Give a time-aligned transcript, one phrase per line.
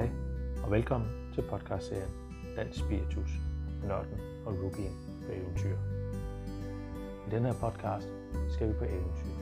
[0.00, 0.10] Hej
[0.64, 2.10] og velkommen til podcastserien
[2.56, 3.30] Dansk Spiritus,
[3.84, 4.94] Nørden og Rookien
[5.26, 5.76] på eventyr.
[7.26, 8.08] I den her podcast
[8.50, 9.34] skal vi på eventyr.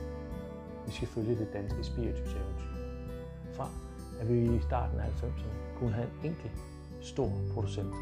[0.85, 2.73] Vi skal følge det danske spiritus eventyr.
[3.53, 3.69] Fra
[4.19, 6.53] at vi i starten af 90'erne kunne have en enkelt
[7.01, 7.93] stor producent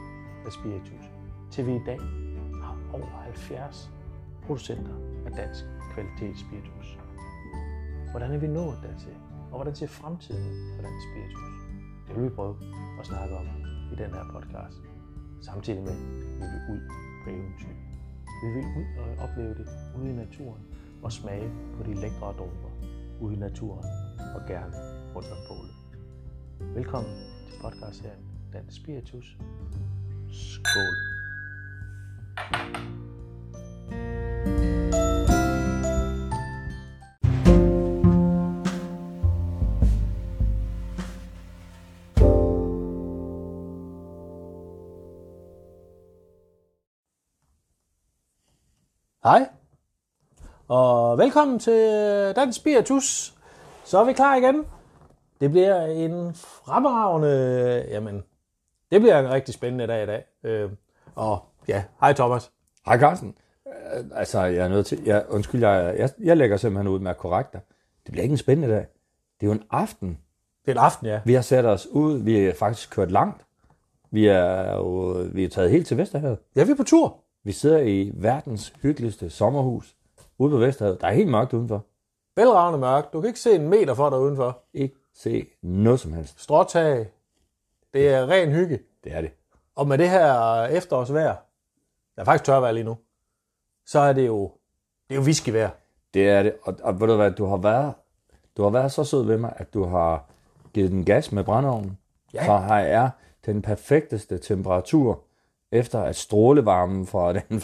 [0.46, 1.06] af spiritus,
[1.52, 2.00] til vi i dag
[2.64, 3.90] har over 70
[4.46, 6.98] producenter af dansk kvalitetsspiritus.
[8.12, 9.16] Hvordan er vi nået dertil?
[9.52, 11.67] Og hvordan ser fremtiden for dansk spiritus?
[12.08, 12.56] Det vil vi prøve
[13.00, 13.46] at snakke om
[13.92, 14.78] i den her podcast.
[15.42, 15.98] Samtidig med, at
[16.40, 16.82] vi vil ud
[17.24, 17.76] på eventyr.
[18.44, 19.68] Vi vil ud og opleve det
[19.98, 20.62] ude i naturen
[21.04, 22.72] og smage på de lækre dråber
[23.22, 23.86] ude i naturen
[24.36, 24.74] og gerne
[25.16, 25.76] rundt om bålet.
[26.76, 27.14] Velkommen
[27.48, 29.38] til podcastserien Dansk Spiritus.
[30.32, 30.96] Skål!
[49.28, 49.48] Hej,
[50.68, 51.74] og velkommen til
[52.36, 53.34] Dansk Spiritus.
[53.86, 54.66] Så er vi klar igen.
[55.42, 58.24] Det bliver en fremragende, jamen,
[58.92, 60.24] det bliver en rigtig spændende dag i dag.
[60.44, 60.70] Øh,
[61.16, 62.52] og ja, hej Thomas.
[62.86, 63.36] Hej Carsten.
[63.68, 65.04] Øh, Altså, jeg er nødt til...
[65.06, 67.62] Jeg, undskyld, jeg, jeg, jeg lægger simpelthen ud med at korrekte dig.
[68.06, 68.86] Det bliver ikke en spændende dag.
[69.40, 70.18] Det er jo en aften.
[70.66, 71.20] Det er en aften, ja.
[71.26, 72.18] Vi har sat os ud.
[72.18, 73.46] Vi er faktisk kørt langt.
[74.12, 74.86] Vi er jo
[75.34, 76.38] vi er taget helt til Vesterhavet.
[76.56, 77.27] Ja, vi er på tur.
[77.48, 79.96] Vi sidder i verdens hyggeligste sommerhus
[80.38, 81.02] ude på Vesterhavet.
[81.02, 81.86] Der er helt mørkt udenfor.
[82.36, 83.14] Bælragende mørk.
[83.14, 84.60] Du kan ikke se en meter for dig udenfor.
[84.74, 86.42] Ikke se noget som helst.
[86.42, 87.08] Stråtag.
[87.94, 88.80] Det er ren hygge.
[89.04, 89.32] Det er det.
[89.76, 91.36] Og med det her efterårsvejr,
[92.16, 92.98] der er faktisk tørvejr lige nu,
[93.86, 94.52] så er det jo,
[95.10, 95.70] det er jo whiskyvejr.
[96.14, 96.54] Det er det.
[96.64, 97.94] Og, og ved du hvad, du har været,
[98.58, 100.26] du har været så sød ved mig, at du har
[100.74, 101.98] givet den gas med brændeovnen.
[102.34, 102.46] Ja.
[102.46, 103.10] Så har jeg
[103.46, 105.24] den perfekteste temperatur,
[105.72, 107.64] efter at strålevarmen fra den,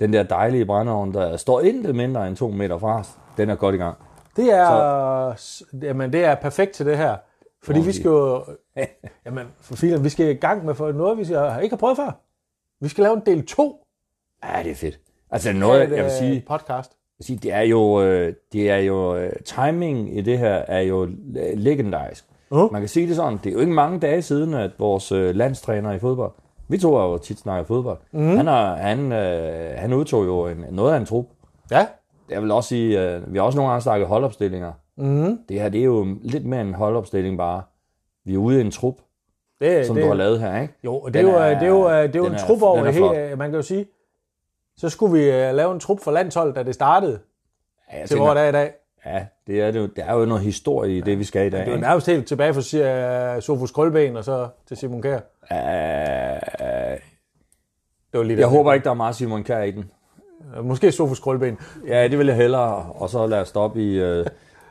[0.00, 3.54] den der dejlige brændeovn, der står intet mindre end to meter fra os, den er
[3.54, 3.96] godt i gang.
[4.36, 5.64] Det er, så...
[5.82, 7.16] jamen, det er perfekt til det her.
[7.62, 8.44] Fordi vi skal jo,
[9.26, 11.96] jamen, for filen, vi skal i gang med for noget, vi skal, ikke har prøvet
[11.96, 12.20] før.
[12.80, 13.84] Vi skal lave en del 2
[14.44, 15.00] Ja, det er fedt.
[15.30, 16.90] Altså noget, jeg vil et, sige, øh, podcast.
[16.90, 20.54] jeg vil sige det er jo, øh, det er jo øh, timing i det her
[20.54, 22.24] er jo le- legendarisk.
[22.50, 22.72] Uh.
[22.72, 25.34] Man kan sige det sådan, det er jo ikke mange dage siden, at vores øh,
[25.34, 26.32] landstræner i fodbold,
[26.68, 28.36] vi to har jo tit snakket fodbold, mm.
[28.36, 31.26] han, har, han, øh, han udtog jo en, noget af en trup.
[31.70, 31.86] Ja,
[32.30, 34.72] Jeg vil også sige, øh, vi har også nogle gange snakket holdopstillinger.
[34.96, 35.38] mm.
[35.48, 37.62] Det her, det er jo lidt mere en holdopstilling bare.
[38.24, 38.94] Vi er ude i en trup,
[39.60, 40.74] det, som det, du har lavet her, ikke?
[40.84, 42.38] Jo, og det er Den jo, er- det er jo, det er jo en er-
[42.38, 43.36] trup over er det hele.
[43.36, 43.86] Man kan jo sige,
[44.76, 47.18] så skulle vi øh, lave en trup for landsholdet, da det startede,
[47.92, 48.72] Ja, til hvor der er i dag.
[49.14, 51.50] Ja det er, det, jo, det er jo noget historie i det, vi skal i
[51.50, 51.60] dag.
[51.60, 55.16] Det er jo nærmest helt tilbage fra uh, Sofus Krølben og så til Simon Kjær.
[55.52, 56.98] Øh,
[58.12, 58.56] Det var lige jeg det.
[58.56, 59.90] håber ikke, der er meget Simon Kjær i den.
[60.62, 61.58] Måske Sofus Krølben.
[61.86, 64.26] Ja, det vil jeg hellere, og så lade os stoppe i øh,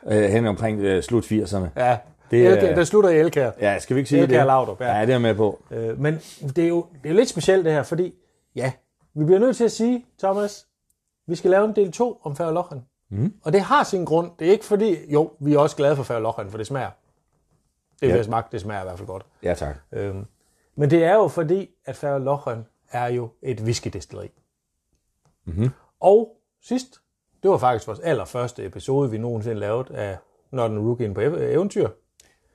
[0.06, 1.66] øh, hen omkring øh, slut 80'erne.
[1.76, 1.98] Ja,
[2.30, 3.50] Det Elkær, der slutter i Elkær.
[3.60, 4.46] Ja, skal vi ikke sige Elkær det?
[4.46, 4.98] Laudrup, ja.
[4.98, 5.06] ja.
[5.06, 5.62] det er med på.
[5.70, 6.14] Øh, men
[6.56, 8.14] det er, jo, det er jo lidt specielt det her, fordi
[8.56, 8.72] ja,
[9.14, 10.66] vi bliver nødt til at sige, Thomas,
[11.26, 12.82] vi skal lave en del 2 om Færre Lochen.
[13.10, 13.34] Mm.
[13.44, 14.30] Og det har sin grund.
[14.38, 16.90] Det er ikke fordi, jo, vi er også glade for Færre for det smager.
[18.00, 18.22] Det er Ja.
[18.22, 19.26] smagt, det smager i hvert fald godt.
[19.42, 19.76] Ja, tak.
[19.92, 20.26] Øhm,
[20.74, 24.30] men det er jo fordi, at Færre er jo et whiskydestilleri.
[25.44, 25.68] Mhm.
[26.00, 27.00] Og sidst,
[27.42, 30.18] det var faktisk vores allerførste episode, vi nogensinde lavede af
[30.50, 31.88] Nørden Rookien på ev- eventyr.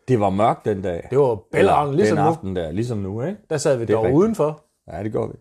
[0.07, 1.07] Det var mørkt den dag.
[1.09, 2.29] Det var bælragende, ligesom den nu.
[2.31, 3.37] aften der, ligesom nu, ikke?
[3.49, 4.63] Der sad vi dog udenfor.
[4.91, 5.33] Ja, det går vi.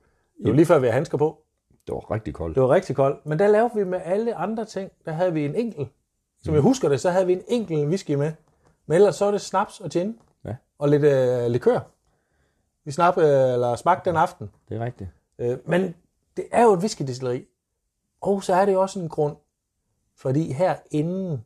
[0.44, 1.42] Var lige før vi havde handsker på.
[1.86, 2.54] Det var rigtig koldt.
[2.54, 3.26] Det var rigtig koldt.
[3.26, 4.90] Men der lavede vi med alle andre ting.
[5.04, 5.88] Der havde vi en enkelt.
[6.42, 8.32] Som jeg husker det, så havde vi en enkelt whisky med.
[8.86, 10.18] Men ellers så var det snaps og gin.
[10.44, 10.56] Ja.
[10.78, 11.80] Og lidt øh, likør.
[12.84, 14.50] Vi snap, øh, eller smagte den aften.
[14.68, 15.10] Det er rigtigt.
[15.38, 15.94] Øh, men
[16.36, 17.46] det er jo et whiskydestilleri.
[18.20, 19.36] Og så er det jo også en grund.
[20.16, 21.44] Fordi her inden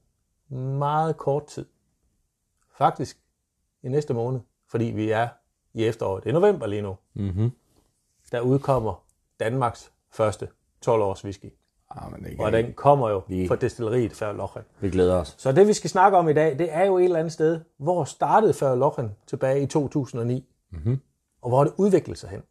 [0.78, 1.66] meget kort tid,
[2.78, 3.18] faktisk
[3.82, 5.28] i næste måned, fordi vi er
[5.74, 7.50] i efteråret, det er november lige nu, Mhm.
[8.32, 9.04] der udkommer
[9.40, 10.48] Danmarks første
[10.86, 11.46] 12-års whisky.
[11.90, 14.62] Ah, men det Og den kommer jo Vi- fra destilleriet Færlochen.
[14.80, 15.34] Vi glæder os.
[15.38, 17.60] Så det vi skal snakke om i dag, det er jo et eller andet sted,
[17.78, 21.00] hvor startede Færlochen tilbage i 2009, Mhm.
[21.42, 22.42] og hvor det udviklet sig hen.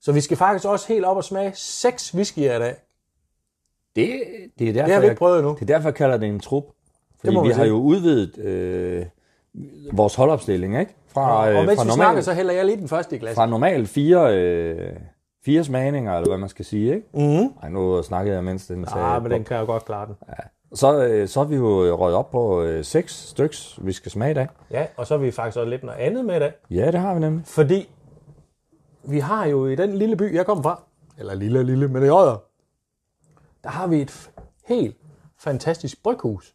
[0.00, 2.74] Så vi skal faktisk også helt op og smage seks whiskyer i dag.
[3.96, 4.20] Det,
[4.58, 5.52] det er derfor, Det har vi ikke prøvet endnu.
[5.54, 6.64] det er derfor, jeg kalder det en trup.
[7.20, 9.06] Fordi vi man har jo udvidet øh,
[9.92, 10.94] vores holdopstilling, ikke?
[11.06, 13.18] Fra, Og øh, mens fra, vi snakker, normal, så hælder jeg lige den første i
[13.18, 13.34] glas.
[13.34, 14.96] fra normalt fire, øh,
[15.44, 17.06] fire smagninger, eller hvad man skal sige, ikke?
[17.12, 17.52] Mhm.
[17.62, 19.04] Ej, nu snakkede jeg, mens den sagde...
[19.06, 20.16] Ah, men den kan jeg godt klare den.
[20.74, 24.30] Så, øh, så er vi jo røget op på øh, seks styks, vi skal smage
[24.30, 24.48] i dag.
[24.70, 26.52] Ja, og så er vi faktisk også lidt noget andet med i dag.
[26.70, 27.46] Ja, det har vi nemlig.
[27.46, 27.90] Fordi
[29.04, 30.82] vi har jo i den lille by, jeg kommer fra,
[31.18, 32.42] eller lille lille, men i Odder,
[33.64, 34.30] der har vi et
[34.66, 34.96] helt
[35.38, 36.54] fantastisk bryghus.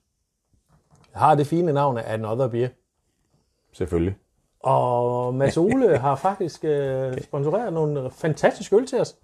[1.14, 2.70] Jeg har det fine navn af Another Beer.
[3.74, 4.16] Selvfølgelig.
[4.60, 9.16] Og Mads Ole har faktisk øh, sponsoreret nogle fantastiske øl til os.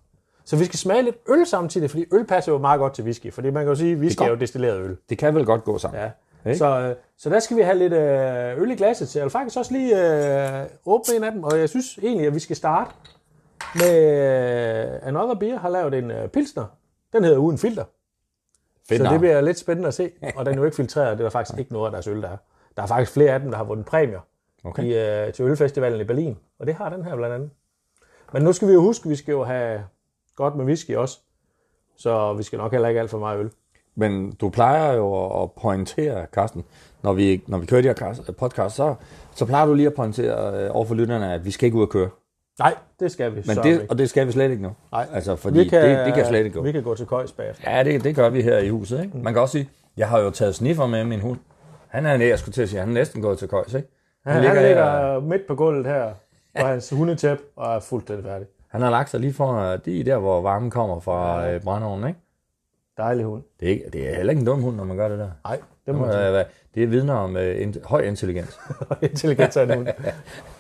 [0.46, 3.34] Så vi skal smage lidt øl samtidig, fordi øl passer jo meget godt til whisky.
[3.34, 4.98] Fordi man kan jo sige, at whisky er jo destilleret øl.
[5.10, 6.02] Det kan vel godt gå sammen.
[6.02, 6.10] Ja.
[6.46, 6.58] Ikke?
[6.58, 9.20] Så, øh, så der skal vi have lidt øh, øl i glasset til.
[9.20, 10.16] Jeg vil faktisk også lige
[10.62, 12.92] øh, åbne en af dem, og jeg synes egentlig, at vi skal starte
[13.76, 13.98] med
[14.94, 16.66] øh, Another Beer har lavet en øh, pilsner.
[17.14, 17.84] Den hedder Uden Filter.
[18.90, 20.12] Fedt så det bliver lidt spændende at se.
[20.36, 22.22] Og den er jo ikke filtreret, det er der faktisk ikke noget af deres øl,
[22.22, 22.38] der er.
[22.78, 24.20] Der er faktisk flere af dem, der har vundet præmier
[24.66, 24.84] Okay.
[24.84, 26.38] i, øh, til Ølfestivalen i Berlin.
[26.60, 27.50] Og det har den her blandt andet.
[28.34, 29.84] Men nu skal vi jo huske, vi skal jo have
[30.36, 31.20] godt med whisky også.
[31.98, 33.50] Så vi skal nok heller ikke alt for meget øl.
[33.96, 36.64] Men du plejer jo at pointere, Carsten,
[37.04, 38.96] når vi, når vi kører de her podcast, så,
[39.36, 41.82] så plejer du lige at pointere øh, over for lytterne, at vi skal ikke ud
[41.84, 42.10] og køre.
[42.60, 43.44] Nej, det skal vi.
[43.48, 43.86] Men det, ikke.
[43.90, 44.72] og det skal vi slet ikke nu.
[44.92, 46.62] Nej, Altså, fordi vi kan, det, det kan slet ikke gå.
[46.64, 47.72] Vi kan gå til køjs bagefter.
[47.72, 49.02] Ja, det, det gør vi her i huset.
[49.04, 49.18] Ikke?
[49.18, 51.40] Man kan også sige, jeg har jo taget sniffer med min hund.
[51.88, 53.88] Han er, jeg skulle til at sige, han er næsten gået til køjs, ikke?
[54.26, 56.14] Han, han ligger, her- ligger midt på gulvet her
[56.60, 58.48] på hans hundetæp og er fuldstændig færdig.
[58.68, 61.58] Han har lagt sig lige for de der, hvor varmen kommer fra ja.
[61.60, 62.20] brændeovnen, ikke?
[62.98, 63.44] Dejlig hund.
[63.60, 65.30] Det er, ikke, det er heller ikke en dum hund, når man gør det der.
[65.46, 66.46] Nej, det må man øh,
[66.76, 68.60] det vidner om øh, in, høj intelligens.
[69.02, 69.88] Intelligens af en hund.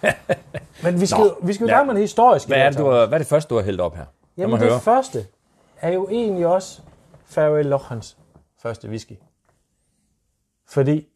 [0.83, 1.35] Men vi skal, Nå.
[1.43, 1.75] vi skal jo Ja.
[1.75, 2.47] gang med det historiske.
[2.47, 4.05] Hvad er det, du, har- hvad er det første, du har hældt op her?
[4.37, 4.79] Jamen det høre.
[4.79, 5.25] første
[5.81, 6.81] er jo egentlig også
[7.25, 8.17] Fairway Lochans
[8.61, 9.13] første whisky.
[10.67, 11.07] Fordi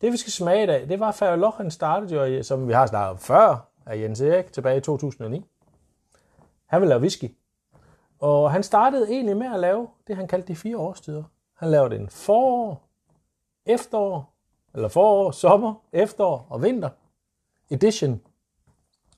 [0.00, 3.10] det vi skal smage i dag, det var Fairway startede jo, som vi har snakket
[3.10, 5.44] om før, af Jens Erik tilbage i 2009.
[6.66, 7.36] Han ville lave whisky.
[8.18, 11.24] Og han startede egentlig med at lave det, han kaldte de fire årstider.
[11.54, 12.88] Han lavede en forår,
[13.66, 14.34] efterår,
[14.74, 16.90] eller forår, sommer, efterår og vinter
[17.70, 18.20] edition,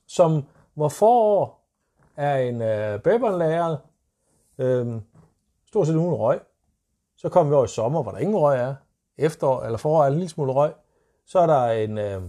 [0.07, 1.67] som hvor forår
[2.15, 3.77] er en øh, bourbonlager,
[4.57, 5.01] øh,
[5.67, 6.39] stort set uden røg.
[7.17, 8.75] Så kom vi over i sommer, hvor der ingen røg er.
[9.17, 10.73] Efterår eller forår er en lille smule røg.
[11.25, 12.21] Så er der en øh,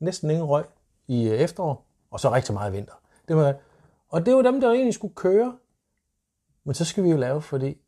[0.00, 0.64] næsten ingen røg
[1.06, 2.94] i øh, efterår, og så rigtig meget vinter.
[3.28, 3.52] Det må,
[4.08, 5.56] og det var dem, der egentlig skulle køre.
[6.64, 7.78] Men så skal vi jo lave, fordi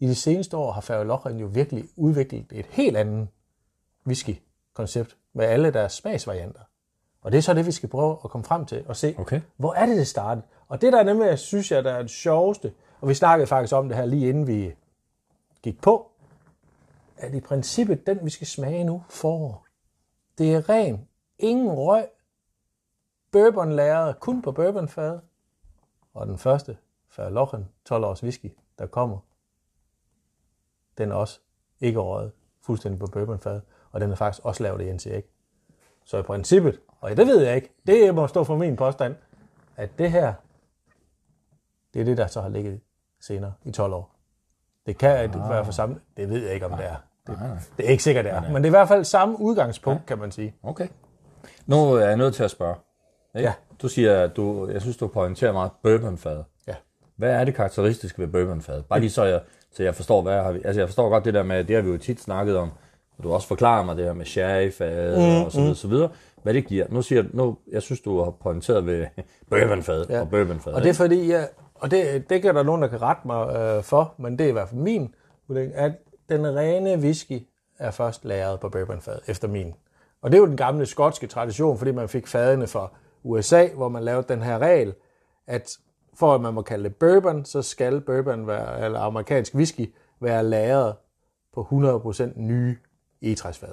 [0.00, 3.28] i de seneste år har Færølocheren jo virkelig udviklet et helt andet
[4.06, 6.60] whisky-koncept med alle deres smagsvarianter.
[7.22, 9.40] Og det er så det, vi skal prøve at komme frem til og se, Okay.
[9.56, 10.46] hvor er det, det startede.
[10.68, 13.46] Og det der er nemlig, jeg synes jeg, der er det sjoveste, og vi snakkede
[13.46, 14.74] faktisk om det her lige inden vi
[15.62, 16.10] gik på,
[17.16, 19.66] at i princippet den, vi skal smage nu, forår,
[20.38, 21.08] det er ren,
[21.38, 22.08] ingen røg,
[23.32, 25.18] bourbonlæret, kun på bourbonfad,
[26.14, 26.76] og den første,
[27.08, 29.18] Færlochen 12 års whisky, der kommer,
[30.98, 31.40] den er også
[31.80, 33.60] ikke røget fuldstændig på bourbonfad,
[33.92, 35.08] og den er faktisk også lavet i Jens
[36.04, 39.16] Så i princippet, og det ved jeg ikke, det må stå for min påstand,
[39.76, 40.34] at det her,
[41.94, 42.80] det er det, der så har ligget
[43.20, 44.15] senere i 12 år.
[44.86, 45.50] Det kan ah.
[45.50, 46.96] være for samme, det ved jeg ikke, om det er.
[47.26, 47.38] Det,
[47.76, 48.40] det er ikke sikkert, det er.
[48.40, 50.54] Men det er i hvert fald samme udgangspunkt, kan man sige.
[50.62, 50.88] Okay.
[51.66, 52.74] Nu er jeg nødt til at spørge.
[53.36, 53.48] Ikke?
[53.48, 53.54] Ja.
[53.82, 56.42] Du siger, at du, jeg synes, du pointerer meget bourbonfad.
[56.68, 56.74] Ja.
[57.16, 58.82] Hvad er det karakteristiske ved bourbonfad?
[58.82, 59.40] Bare lige så jeg,
[59.72, 60.60] så jeg forstår, hvad har vi...
[60.64, 62.70] Altså, jeg forstår godt det der med, det har vi jo tit snakket om.
[63.18, 66.08] Og du også forklarer mig det her med sherryfad mm, og så videre, så videre.
[66.42, 66.86] Hvad det giver.
[66.88, 69.06] Nu siger jeg, nu, jeg synes, du har pointeret ved
[69.50, 70.20] bourbonfad ja.
[70.20, 70.72] og bourbonfad.
[70.72, 71.48] Og det er fordi, jeg,
[71.80, 74.48] og det, det kan der nogen, der kan rette mig øh, for, men det er
[74.48, 75.14] i hvert fald min
[75.48, 75.92] vurdering, at
[76.28, 77.46] den rene whisky
[77.78, 79.74] er først lagret på bourbonfad, efter min.
[80.22, 82.90] Og det er jo den gamle skotske tradition, fordi man fik fadene fra
[83.22, 84.94] USA, hvor man lavede den her regel,
[85.46, 85.78] at
[86.14, 90.44] for at man må kalde det bourbon, så skal bourbon være, eller amerikansk whisky være
[90.44, 90.94] lagret
[91.54, 92.76] på 100% nye
[93.22, 93.72] egetræsfad.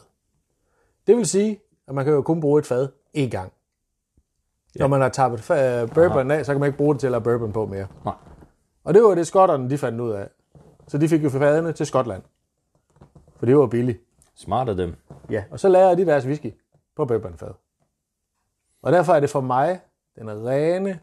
[1.07, 3.53] Det vil sige, at man kan jo kun bruge et fad én gang.
[4.75, 4.79] Ja.
[4.79, 7.11] Når man har tappet fa- bourbon af, så kan man ikke bruge det til at
[7.11, 7.87] lave bourbon på mere.
[8.05, 8.13] Nej.
[8.83, 10.29] Og det var det, skotterne de fandt ud af.
[10.87, 12.23] Så de fik jo fadene til Skotland.
[13.35, 13.99] For det var billigt.
[14.35, 14.95] Smart af dem.
[15.29, 16.53] Ja, og så lavede de deres whisky
[16.95, 17.51] på bourbonfad.
[18.81, 19.79] Og derfor er det for mig
[20.19, 20.99] den rene,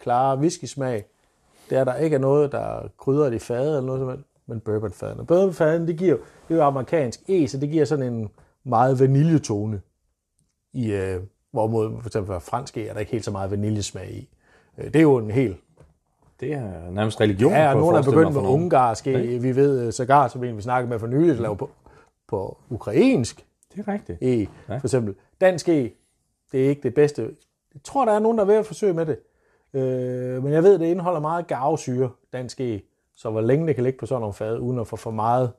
[0.00, 1.04] klare whisky-smag.
[1.70, 4.60] Det er, der ikke er noget, der krydrer i fadet eller noget som helst, men
[4.60, 5.20] bourbonfaden.
[5.20, 8.30] Og bourbonfaden, det giver det er jo amerikansk e, så det giver sådan en
[8.64, 9.80] meget vaniljetone.
[10.72, 11.20] I, øh,
[11.52, 14.28] hvorimod for eksempel fransk er der ikke helt så meget vaniljesmag i.
[14.78, 15.56] Øh, Det er jo en helt
[16.40, 17.52] Det er nærmest religion.
[17.52, 19.06] Ja, og nogen er begyndt med ungarsk.
[19.06, 21.70] Vi ved øh, sågar, som en vi snakkede med for nylig, der laver på,
[22.28, 24.18] på ukrainsk Det er rigtigt.
[24.22, 25.14] e, for eksempel.
[25.40, 25.90] Dansk e,
[26.52, 27.22] det er ikke det bedste.
[27.74, 29.18] Jeg tror, der er nogen, der er ved at forsøge med det.
[29.74, 32.80] Øh, men jeg ved, det indeholder meget garvesyre, dansk e.
[33.16, 35.52] Så hvor længe det kan ligge på sådan nogle fad, uden at få for meget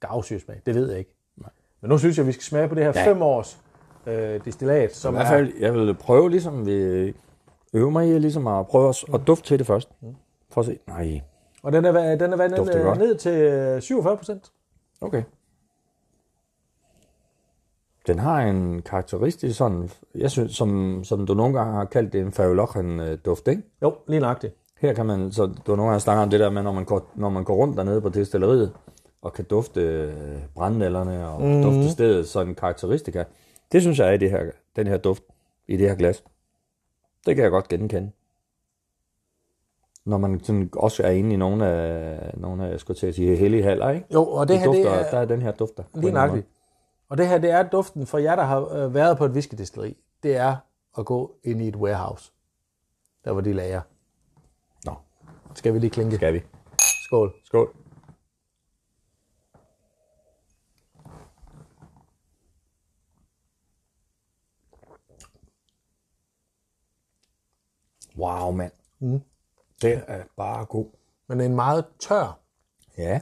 [0.00, 0.60] gavsyresmag.
[0.66, 1.12] Det ved jeg ikke.
[1.80, 3.06] Men nu synes jeg, vi skal smage på det her Ja.
[3.06, 3.60] 5 års
[4.06, 5.30] øh, destillat, I som hvert er...
[5.30, 6.72] fald, jeg vil prøve ligesom, vi
[7.74, 9.88] øve mig i ligesom at prøve at, at dufte til det først.
[10.50, 10.78] For at se.
[10.88, 11.20] Nej,
[11.62, 14.52] Og den er, den er vandet øh, ned til øh, 47 procent.
[15.00, 15.22] okay.
[18.06, 22.20] Den har en karakteristisk sådan, jeg synes, som, som du nogle gange har kaldt det
[22.20, 23.62] en favolochen duft, ikke?
[23.82, 24.54] Jo, lige nøjagtigt.
[24.80, 27.10] Her kan man, så du nogle gange snakket om det der med, når man går,
[27.14, 28.72] når man går rundt dernede på destilleriet,
[29.22, 30.14] og kan dufte øh,
[30.54, 31.62] brændnælderne og mm.
[31.62, 33.24] dufte stedet, sådan karakteristika.
[33.72, 35.22] Det synes jeg er i det her, den her duft,
[35.68, 36.24] i det her glas.
[37.26, 38.10] Det kan jeg godt genkende.
[40.04, 43.14] Når man sådan også er inde i nogle af, nogle af jeg skulle til at
[43.14, 44.06] sige, hellige haller, ikke?
[44.14, 45.82] Jo, og det Det her, dufter, det er der er den her dufter.
[45.94, 46.46] lige nøjagtigt.
[47.08, 49.96] Og det her, det er duften for jer, der har øh, været på et whiskydestilleri.
[50.22, 50.56] Det er
[50.98, 52.32] at gå ind i et warehouse.
[53.24, 53.80] Der hvor de lager.
[54.84, 54.94] Nå.
[55.54, 56.16] Skal vi lige klinke?
[56.16, 56.42] Skal vi.
[57.04, 57.34] Skål.
[57.44, 57.74] Skål.
[68.18, 68.72] Wow, mand.
[69.00, 69.20] Mm.
[69.82, 70.86] Det er bare god.
[71.28, 72.38] Men en meget tør.
[72.98, 73.20] Ja.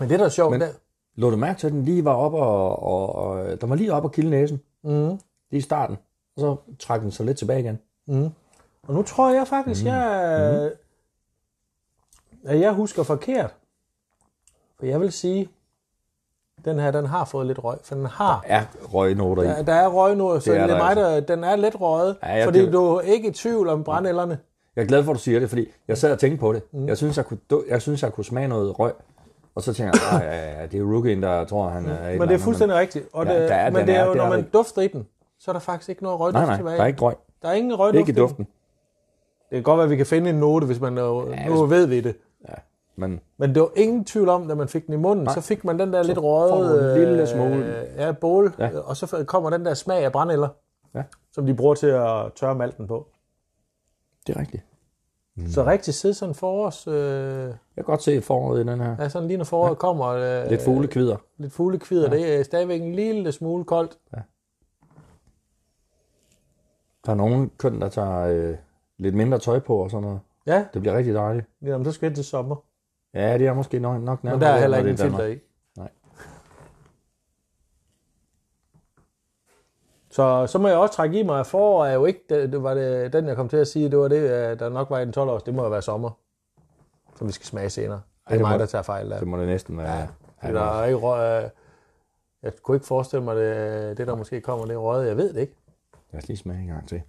[0.00, 0.68] Men det, der er sjovt, Men- der,
[1.18, 3.92] Lå du mærke til, at den lige var op og, og, og den var lige
[3.92, 4.60] op og kilde næsen?
[4.82, 5.18] mm, Lige
[5.50, 5.96] i starten.
[6.36, 7.78] Og så trak den sig lidt tilbage igen.
[8.06, 8.28] mm.
[8.82, 9.86] Og nu tror jeg faktisk, mm.
[9.86, 10.72] jeg,
[12.44, 13.54] at jeg husker forkert.
[14.78, 15.48] For jeg vil sige,
[16.66, 17.76] den her, den har fået lidt røg.
[17.84, 18.62] For den har, Er
[18.94, 19.46] røgnoter i.
[19.46, 21.44] der, der er røg nu, så Det det er det er der mig, der, den
[21.44, 22.16] er lidt røget.
[22.22, 24.38] Ja, fordi kan- du er ikke i tvivl om brændælderne.
[24.76, 26.62] Jeg er glad for, at du siger det, fordi jeg sad og tænkte på det.
[26.72, 26.88] Mm.
[26.88, 28.92] Jeg, synes, jeg, kunne, jeg synes, jeg kunne smage noget røg.
[29.54, 32.02] Og så tænker jeg, "Ej, ja, ja, det er rookien, der tror, han er eller
[32.10, 33.08] Men det er andet." fuldstændig rigtigt.
[33.12, 34.86] Og Ja, det, der er- men det er er- jo, det når man dufter i
[34.88, 35.06] den,
[35.38, 36.76] så er der faktisk ikke noget røgduft Nej, nej, tilbage.
[36.76, 37.14] der er ikke røg.
[37.42, 38.44] der er ingen røgduft Ikke i duften.
[39.50, 41.04] Det kan godt være, at vi kan finde en note, hvis man øh,
[41.46, 42.16] nu ved vi det.
[42.48, 42.54] Ja,
[42.96, 45.34] men Men det var ingen tvivl om, da man fik den i munden, Nej.
[45.34, 47.86] så fik man den der lidt du en lille øh, smule.
[47.96, 48.54] Ja, bål.
[48.58, 48.64] Ja.
[48.68, 48.78] Ja.
[48.80, 50.48] Og så kommer den der smag af brændelder,
[50.94, 51.02] Ja.
[51.32, 53.06] som de bruger til at tørre malten på.
[54.26, 54.62] det er rigtigt.
[55.38, 55.46] Mm.
[55.48, 56.86] Så rigtig sidde sådan forårs...
[56.86, 58.96] Øh, Jeg kan godt se foråret i den her.
[58.98, 59.74] ja, sådan lige når foråret ja.
[59.74, 60.06] kommer...
[60.06, 61.16] Øh, Lidt fuglekvider.
[61.36, 62.10] Lidt fuglekvider.
[62.10, 62.16] Ja.
[62.16, 63.98] Det er stadigvæk en lille smule koldt.
[67.06, 68.56] Der er nogle køn, der tager øh,
[68.98, 70.20] lidt mindre tøj på og sådan noget.
[70.46, 71.46] Ja, Det bliver rigtig dejligt.
[71.62, 72.56] jamen, så skal vi til sommer.
[73.16, 74.38] Ja, det er måske nok, nok nærmere.
[74.38, 75.38] Men der er det, heller ikke det en er filter i.
[75.76, 75.88] Nej.
[80.10, 82.62] Så, så må jeg også trække i mig, at forår er jo ikke, det, det
[82.62, 84.98] var det, den jeg kom til at sige, det var det, øh, der nok var
[84.98, 86.10] i den 12 års, det må jo være sommer,
[87.16, 88.00] som vi skal smage senere.
[88.28, 89.18] Det er det mig, må- der tager fejl der.
[89.18, 89.96] Det må det næsten være.
[89.96, 90.06] Ja.
[90.42, 91.50] Ja, der er ikke røg, øh,
[92.42, 95.40] jeg kunne ikke forestille mig, det, det der måske kommer, det røget, jeg ved det
[95.40, 95.54] ikke.
[96.12, 97.02] Lad os lige smage en gang til.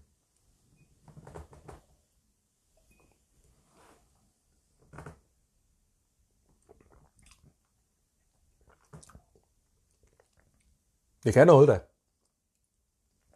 [11.28, 11.80] Det kan noget da.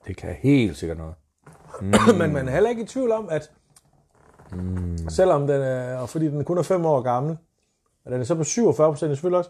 [0.08, 1.16] Det kan helt sikkert noget.
[2.20, 3.52] Men man er heller ikke i tvivl om, at
[4.52, 4.98] mm.
[5.10, 7.38] selvom den er, og fordi den kun er 5 år gammel,
[8.06, 9.50] og den er så på 47 procent selvfølgelig også,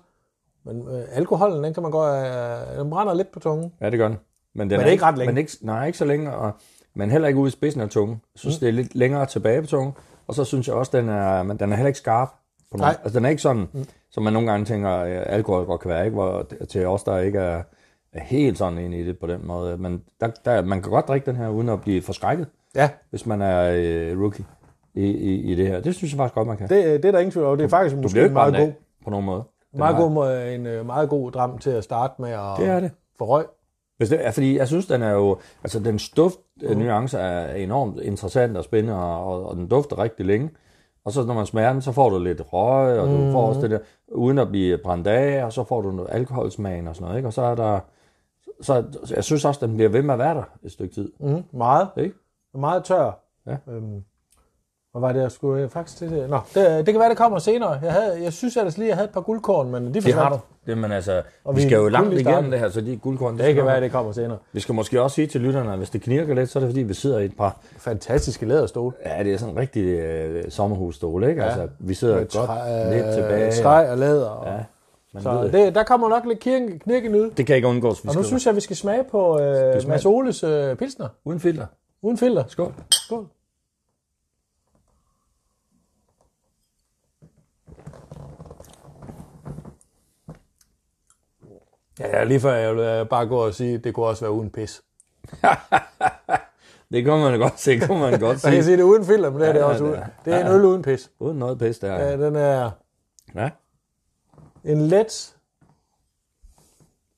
[0.63, 2.25] men øh, alkoholen, den kan man godt,
[2.73, 3.73] øh, den brænder lidt på tungen.
[3.81, 4.17] Ja, det gør den.
[4.53, 5.33] Men, den Men ikke ret længe.
[5.33, 6.33] Men ikke, nej, ikke så længe.
[6.33, 6.51] Og,
[6.95, 8.21] men heller ikke ude i spidsen af tungen.
[8.35, 8.59] Jeg synes, mm.
[8.59, 9.93] det er lidt længere tilbage på tungen.
[10.27, 12.29] Og så synes jeg også, den er, men den er heller ikke skarp.
[12.71, 12.97] På nogen, Nej.
[13.03, 13.85] altså, den er ikke sådan, mm.
[14.11, 16.05] som man nogle gange tænker, øh, alkohol godt kan være.
[16.05, 16.15] Ikke?
[16.15, 17.63] Hvor, til os, der ikke er, er
[18.15, 19.77] helt sådan ind i det på den måde.
[19.77, 23.25] Men der, der, man kan godt drikke den her, uden at blive forskrækket, Ja, hvis
[23.25, 24.45] man er øh, rookie
[24.93, 25.81] i, i, i det her.
[25.81, 26.69] Det synes jeg faktisk godt, man kan.
[26.69, 27.57] det, det er der ingen tvivl om.
[27.57, 28.71] Det er faktisk du måske ikke meget god,
[29.03, 29.43] på nogen måde.
[29.71, 32.39] Den meget har- god, må- en øh, meget god dram til at starte med at
[32.57, 32.91] Det er det.
[33.17, 33.45] få røg.
[33.97, 36.37] Hvis det er, fordi jeg synes, den er jo, altså den stuft
[36.69, 36.77] mm.
[36.77, 40.49] nuance er enormt interessant og spændende, og, og, den dufter rigtig længe.
[41.05, 43.61] Og så når man smager den, så får du lidt røg, og du får også
[43.61, 43.79] det der,
[44.11, 47.29] uden at blive brændt af, og så får du noget alkoholsmagen og sådan noget, ikke?
[47.29, 47.79] Og så er der,
[48.61, 48.83] så
[49.15, 51.87] jeg synes også, den bliver ved med at være der et stykke tid, Mm, meget.
[51.97, 52.15] ikke?
[52.53, 53.19] Meget tør.
[53.47, 53.55] Ja.
[53.71, 54.03] Øhm,
[54.91, 56.29] hvad var det, jeg skulle faktisk til det?
[56.29, 57.79] Nå, det, det kan være, det kommer senere.
[57.83, 60.23] Jeg, havde, jeg synes ellers lige, jeg havde et par guldkorn, men de Det forsvandt.
[60.23, 60.39] har du.
[60.65, 63.45] Det, men altså, Og vi skal jo langt igennem det her, så de guldkorn, Det
[63.45, 64.37] kan skal være, det kommer senere.
[64.53, 66.69] Vi skal måske også sige til lytterne, at hvis det knirker lidt, så er det
[66.69, 68.93] fordi, vi sidder i et par, Fantastiske læderstol.
[69.05, 71.41] ja, det er sådan en rigtig øh, sommerhusstol, ikke?
[71.41, 71.47] Ja.
[71.47, 73.51] Altså, vi sidder Med godt træ- lidt tilbage.
[73.51, 74.29] Streg og læder.
[74.29, 74.63] Og, Ja,
[75.13, 75.53] man så det.
[75.53, 77.31] det, der kommer nok lidt kirke, knirke ud.
[77.31, 79.87] Det kan ikke undgås, vi Og nu synes jeg, vi skal smage på øh?
[79.87, 81.07] Mads Oles øh, pilsner.
[81.25, 81.65] uden filter.
[82.01, 82.43] Uden filter.
[82.47, 82.73] Skål.
[82.91, 83.27] Skål.
[91.99, 94.21] Ja, ja, lige før jeg vil øh, bare gå og sige, at det kunne også
[94.25, 94.81] være uden pis.
[96.91, 99.05] Det kan man godt se, kan man godt Så jeg kan sige, det er uden
[99.05, 99.99] filter, men det er det Ja, også uden.
[100.25, 100.53] Det er en ja.
[100.53, 101.11] øl uden pis.
[101.19, 101.93] Uden noget pis der.
[101.93, 102.71] Ja, den er
[103.35, 103.49] Ja.
[104.63, 105.35] En let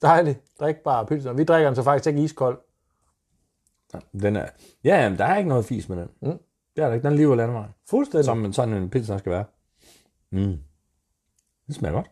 [0.02, 1.34] Dejlig, drikbar pilsner.
[1.34, 2.58] Vi drikker den så faktisk ikke iskold.
[4.22, 4.46] Den er,
[4.84, 6.10] ja, jamen, der er ikke noget fis med den.
[6.22, 6.40] Mm.
[6.76, 7.10] Det er der ikke.
[7.10, 7.70] Den er af landevejen.
[7.90, 8.26] Fuldstændig.
[8.26, 9.44] Som en- sådan en pilsner skal være.
[10.32, 10.58] Mm.
[11.68, 12.12] Det smager godt.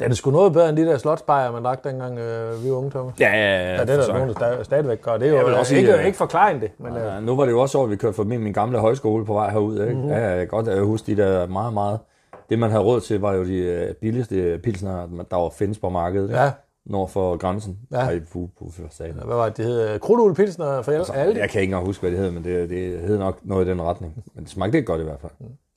[0.00, 2.76] Den er sgu noget bedre end de der slotsbajer, man drak dengang øh, vi var
[2.76, 3.20] unge, Thomas.
[3.20, 3.74] Ja, ja, ja.
[3.74, 5.16] Ja, det er der nogen, der stadig, stadigvæk gør.
[5.16, 7.36] Det er jo øh, også ikke, sige, øh, ikke forklaring det, men øh, Ja, nu
[7.36, 9.80] var det jo også så, at vi kørte forbi min gamle højskole på vej herud.
[9.80, 9.94] Ikke?
[9.94, 10.08] Mm-hmm.
[10.10, 11.98] Ja, jeg kan godt huske de der meget, meget...
[12.48, 15.88] Det, man havde råd til, var jo de øh, billigste pilsner, der var findes på
[15.88, 16.30] markedet.
[16.30, 16.50] ja,
[16.86, 17.78] Nord for grænsen.
[17.92, 18.10] Ja.
[18.10, 19.14] I fu, fu, for sagen.
[19.14, 19.98] hvad var det, det hed?
[19.98, 21.40] Krudtuglepilsner for altså, alle.
[21.40, 23.70] Jeg kan ikke engang huske, hvad det hed, men det, det hed nok noget i
[23.70, 24.24] den retning.
[24.34, 25.32] Men det smagte ikke godt i hvert fald.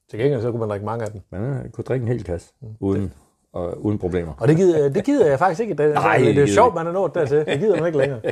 [0.10, 1.22] Til gengæld så kunne man drikke mange af dem.
[1.32, 3.14] Men øh, jeg kunne drikke en hel kasse, uden,
[3.54, 4.34] og, uden problemer.
[4.38, 5.74] Og det gider, det gider jeg faktisk ikke.
[5.74, 7.46] Det, Nej, det, er sjovt, man er nået dertil.
[7.46, 8.22] Det gider man ikke længere.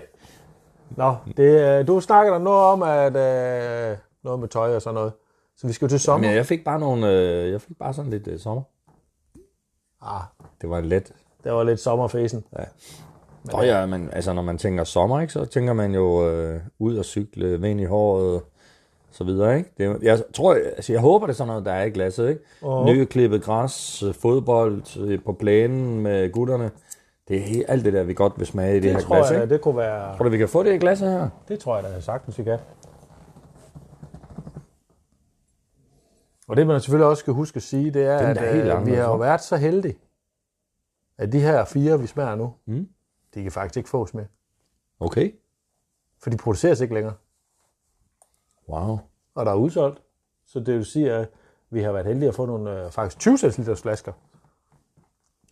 [0.98, 4.96] Nå, det, øh, du snakker der noget om, at øh, noget med tøj og sådan
[4.96, 5.12] noget.
[5.62, 6.28] Så vi skal jo til sommer.
[6.28, 8.63] Men jeg fik bare nogle, øh, jeg fik bare sådan lidt øh, sommer.
[10.01, 10.22] Ah,
[10.62, 11.12] Det var let.
[11.44, 12.44] det var lidt sommerfæsen.
[13.54, 16.98] Og ja, men altså, når man tænker sommer, ikke, så tænker man jo øh, ud
[16.98, 18.42] og cykle, vind i håret,
[19.12, 19.70] så videre, ikke?
[19.78, 22.42] Det, jeg tror, altså, jeg håber, det er sådan noget, der er i glasset, ikke?
[22.62, 22.86] Åh.
[22.86, 26.72] Nyklippet græs, øh, fodbold øh, på plænen med gutterne.
[27.28, 29.16] Det er helt, alt det der, vi godt vil smage i det, Det her tror
[29.16, 29.54] glas, jeg, ikke?
[29.54, 30.18] det kunne være...
[30.18, 31.30] Tror du, vi kan få det i glasset her?
[31.48, 32.58] Det tror jeg da sagtens, vi kan.
[36.50, 38.86] Og det, man selvfølgelig også skal huske at sige, det er, Den at helt øh,
[38.86, 39.98] vi har jo været så heldige,
[41.18, 42.89] at de her fire, vi smager nu, Mm.
[43.34, 44.25] de kan faktisk ikke fås med.
[45.00, 45.32] Okay.
[46.24, 47.13] For de produceres ikke længere,
[48.70, 49.00] Wow.
[49.36, 50.01] og der er udsolgt.
[50.46, 51.29] Så det vil sige, at
[51.70, 54.13] vi har været heldige at få nogle øh, faktisk 20 liters flasker.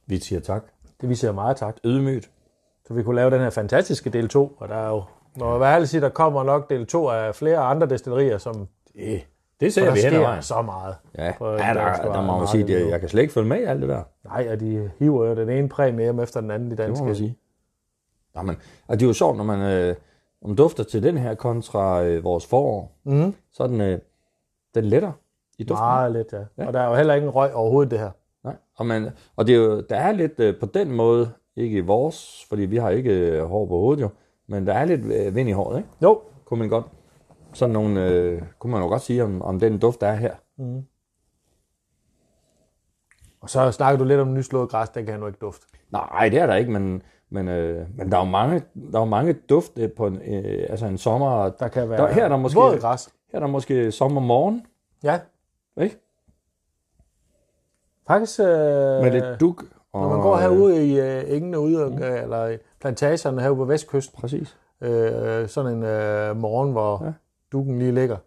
[0.05, 0.63] Vi siger tak.
[1.01, 1.77] Det viser jeg meget tak.
[1.85, 2.31] Ydmygt.
[2.85, 5.03] Så vi kunne lave den her fantastiske del 2, og der er jo,
[5.35, 9.27] når jeg vil sige, der kommer nok del 2 af flere andre destillerier, som Det,
[9.59, 10.41] det ser vi hen ad sker vejen.
[10.41, 10.95] så meget.
[11.17, 12.89] Ja, på ja det der, der, må man sige, nu.
[12.89, 14.03] jeg kan slet ikke følge med i alt det der.
[14.25, 17.05] Nej, og de hiver jo den ene præmie hjem efter den anden, de Det må
[17.05, 17.37] man sige.
[18.35, 18.55] Nå, men,
[18.87, 19.95] og det er jo sjovt, når man, øh,
[20.41, 23.33] når man dufter til den her kontra øh, vores forår, Mm-hmm.
[23.51, 23.99] så er den, øh,
[24.75, 25.11] den letter
[25.57, 25.83] i duften.
[25.85, 26.39] Meget lidt, ja.
[26.57, 26.67] Ja.
[26.67, 28.09] Og der er jo heller ikke en røg overhovedet, det her.
[28.43, 28.55] Nej.
[28.77, 31.81] Og, man, og det er jo, der er lidt øh, på den måde, ikke i
[31.81, 34.09] vores, fordi vi har ikke øh, hår på hovedet jo,
[34.47, 35.89] men der er lidt øh, vind i håret, ikke?
[36.03, 36.21] Jo.
[36.45, 36.85] Kunne man godt,
[37.53, 40.35] sådan nogle, øh, kunne man jo godt sige om, om den duft, der er her.
[43.41, 45.65] Og så snakker du lidt om nyslået græs, den kan jeg nu ikke dufte.
[45.91, 49.01] Nej, det er der ikke, men, men, øh, men der er jo mange, der er
[49.01, 51.49] jo mange dufte på en, øh, altså en sommer.
[51.49, 53.09] Der kan være Der- her er der måske- våd græs.
[53.31, 54.65] Her er der måske sommermorgen,
[55.03, 55.19] Ja,
[55.81, 55.97] ikke?
[58.07, 58.39] faktisk.
[58.39, 59.63] Øh, Med lidt duk.
[59.93, 64.17] Og, Når man går herude i øh, engene ude, øh, eller plantagerne herude på vestkysten,
[64.21, 64.57] Præcis.
[64.81, 67.11] øh, sådan en øh, morgen, hvor Ja.
[67.51, 68.17] Dukken lige ligger.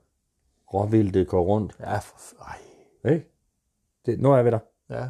[0.74, 1.76] Råvildt, det går rundt.
[1.80, 3.26] Ja, for, ej, Ikke?
[4.06, 4.58] Det, nu er vi der.
[4.90, 5.08] ja.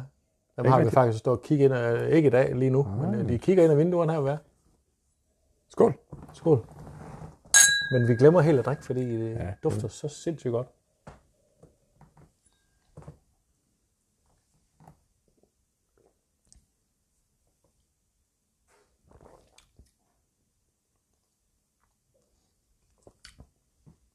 [0.57, 0.93] Dem har vi rigtigt?
[0.93, 2.97] faktisk stået og kigge ind, af, ikke i dag lige nu, ah.
[2.99, 4.37] men øh, de kigger ind ad vinduerne her, hvad?
[5.69, 5.93] Skål.
[6.33, 6.65] Skål.
[7.91, 10.67] Men vi glemmer helt at drikke, fordi det Ja, ja, dufter så sindssygt godt.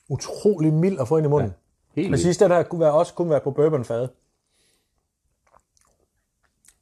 [0.08, 1.54] Utrolig mild at få ind i munden.
[1.96, 4.08] Ja, Helt Præcis, den her kunne være, også kunne være på bourbonfade.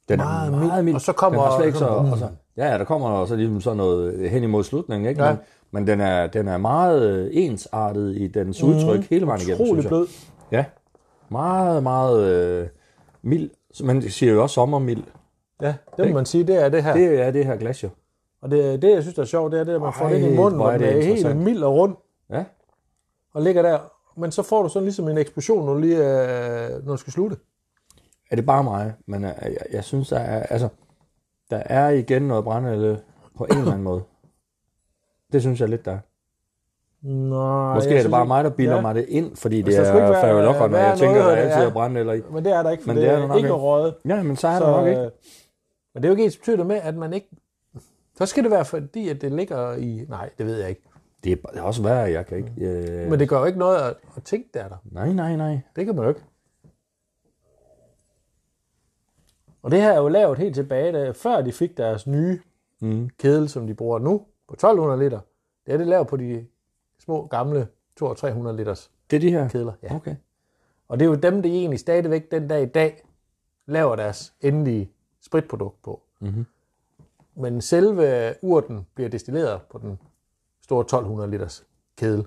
[0.09, 0.95] Den er meget meget, mild.
[0.95, 2.11] Og så kommer- den slet ikke så, Mm.
[2.11, 5.23] og så, ja, ja, der kommer så ligesom sådan noget hen imod slutningen, ikke?
[5.23, 5.29] Ja.
[5.31, 5.39] Men,
[5.71, 9.63] men den, er, den er meget øh, ensartet i dens udtryk hele vejen igennem, Mm.
[9.63, 9.89] Utrolig synes jeg.
[9.89, 10.07] blød.
[10.51, 10.65] Ja,
[11.29, 12.67] meget, meget øh,
[13.21, 13.49] mild.
[13.83, 15.03] Man siger jo også sommermild.
[15.61, 16.93] Ja, det må man sige, det er det her.
[16.93, 17.19] Det.
[17.21, 17.89] Er det her glas jo.
[18.41, 20.15] Og det, det, jeg synes, der er sjovt, det er det, at man får det
[20.15, 21.95] ind i Ej, munden, hvor det er helt mild og rund,
[22.29, 22.43] Ja,
[23.35, 23.79] og ligger der.
[24.19, 27.13] Men så får du sådan ligesom en eksplosion, når du, lige, øh, når du skal
[27.13, 27.37] slutte.
[28.31, 30.67] er det bare mig, men øh, jeg, jeg synes, der er, altså,
[31.51, 33.01] der er igen noget brændende
[33.37, 34.03] på en eller anden måde.
[35.33, 35.99] Det synes jeg lidt, der er.
[37.07, 38.81] Nej, Måske jeg er det bare mig, der bilder ja.
[38.81, 41.43] mig det ind, fordi det Altså, skulle er færgelokker, når være jeg tænker, noget, der
[41.43, 41.69] det altid er.
[41.69, 42.27] er brændt eller ikke.
[42.33, 43.51] Men det er der ikke, for Men det, det er er nok ikke.
[43.51, 43.95] røget.
[44.05, 44.99] Ja, men så er det nok ikke.
[45.01, 45.11] øh,
[45.93, 47.27] Men det er jo ikke ens betydet med, at man ikke...
[48.17, 50.05] Så skal det være fordi, at det ligger i...
[50.09, 50.81] Nej, det ved jeg ikke.
[51.25, 52.51] Det er, også værre, jeg kan ikke.
[52.57, 54.77] Øh, Men det gør jo ikke noget at, at tænke, det er der.
[54.83, 55.59] Nej, nej, nej.
[55.75, 56.23] Det kan man jo ikke.
[59.61, 62.39] Og det her er jo lavet helt tilbage, da, før de fik deres nye
[62.81, 63.09] Mm.
[63.19, 65.19] kedel, som de bruger nu, på 1200 liter.
[65.65, 66.45] Det er det lavet på de
[66.99, 67.67] små, gamle
[68.03, 69.47] 200-300 liters Det er de her?
[69.49, 69.73] kedler.
[69.83, 69.95] Ja.
[69.95, 70.15] Okay.
[70.87, 73.01] Og det er jo dem, der egentlig stadigvæk den dag i dag
[73.65, 76.01] laver deres endelige spritprodukt på.
[76.19, 76.45] Mhm.
[77.35, 79.99] Men selve urten bliver destilleret på den
[80.65, 81.63] store 1200 liters
[81.97, 82.25] kedel.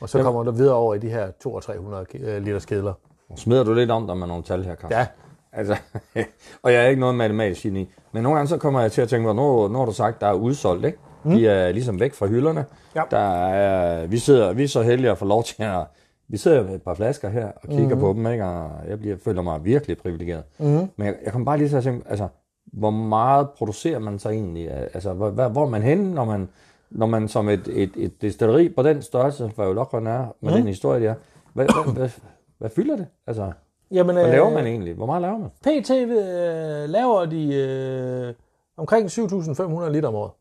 [0.00, 0.24] Og så Jamen.
[0.24, 2.92] kommer der videre over i de her 200-300 liters kedler.
[3.36, 4.98] Smider du lidt om dig med nogle tal her, Carsten.
[4.98, 5.06] Ja,
[5.52, 5.76] Altså,
[6.62, 7.90] og jeg er ikke noget matematisk geni.
[8.12, 10.32] Men nogle gange så kommer jeg til at tænke, nu har du sagt, der er
[10.32, 10.98] udsolgt, ikke?
[11.24, 12.64] De er ligesom væk fra hylderne.
[12.94, 13.02] Ja.
[13.10, 15.84] Der er, vi, sidder, vi er så heldige at få lov til at...
[16.28, 18.00] Vi sidder med et par flasker her og kigger mm-hmm.
[18.00, 18.44] på dem, ikke?
[18.44, 20.42] Og jeg bliver, føler mig virkelig privilegeret.
[20.58, 20.88] Mm-hmm.
[20.96, 22.28] Men jeg, jeg kommer bare lige til at tænke, altså,
[22.72, 24.70] hvor meget producerer man så egentlig?
[24.70, 26.48] Altså, hvor, hvor hvor er man henne, når man,
[26.90, 30.50] når man som et, et, et destilleri på den størrelse, hvor jo Lokron er, med
[30.50, 30.56] mm.
[30.56, 31.14] den historie, der,
[31.52, 32.10] hvad, hvad, hvad,
[32.58, 33.06] hvad fylder det?
[33.26, 33.52] Altså,
[33.90, 34.94] Jamen, hvad laver øh, man egentlig?
[34.94, 35.50] Hvor meget laver man?
[35.50, 38.34] PT øh, laver de øh,
[38.76, 40.32] omkring 7.500 liter om året.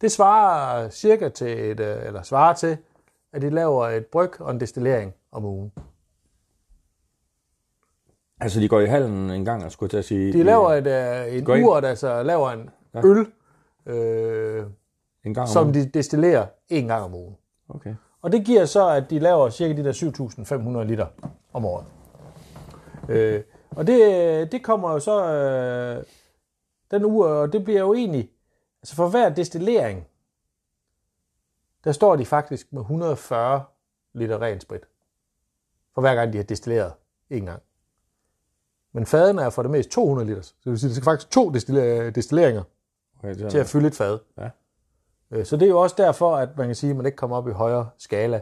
[0.00, 2.76] Det svarer cirka til et, øh, eller svarer til,
[3.32, 5.72] at de laver et bryg og en destillering om ugen.
[8.40, 10.32] Altså, de går i hallen en gang, og skulle jeg til at sige...
[10.32, 13.06] De laver et, øh, en ur, der så laver en ja.
[13.06, 13.26] øl,
[13.86, 14.66] øh,
[15.24, 15.74] en gang om som ugen.
[15.74, 17.36] de destillerer en gang om ugen.
[17.68, 17.94] Okay.
[18.22, 19.92] Og det giver så, at de laver cirka de der
[20.80, 21.06] 7.500 liter
[21.52, 21.86] om året.
[23.08, 26.04] Øh, og det, det kommer jo så, øh,
[26.90, 28.30] den uge, og det bliver jo egentlig,
[28.82, 30.06] altså for hver destillering,
[31.84, 33.64] der står de faktisk med 140
[34.14, 34.82] liter ren sprit.
[35.94, 36.92] For hver gang de har destilleret
[37.30, 37.62] en gang.
[38.92, 40.42] Men fadene er for det mest 200 liter.
[40.42, 42.62] Så det vil sige, der skal faktisk to destille- destilleringer
[43.18, 44.18] okay det er til at fylde et fad.
[44.38, 44.48] Ja.
[45.30, 47.36] Øh, Så det er jo også derfor, at man kan sige, at man ikke kommer
[47.36, 48.40] op i højere skala.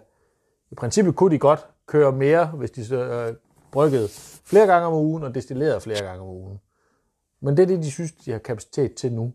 [0.70, 3.34] I princippet kunne de godt køre mere, hvis de så, øh,
[3.72, 4.08] bryggede
[4.44, 6.60] flere gange om ugen og destillerede flere gange om ugen.
[7.40, 9.32] Men det er det, de synes, de har kapacitet til nu.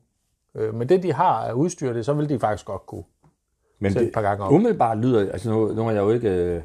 [0.56, 3.04] Øh, Men det, de har af udstyr, det, så vil de faktisk godt kunne.
[3.80, 4.52] Men Sæt et det, par gange op.
[4.52, 6.62] umiddelbart lyder, altså nu, nu er jeg jo ikke, øh,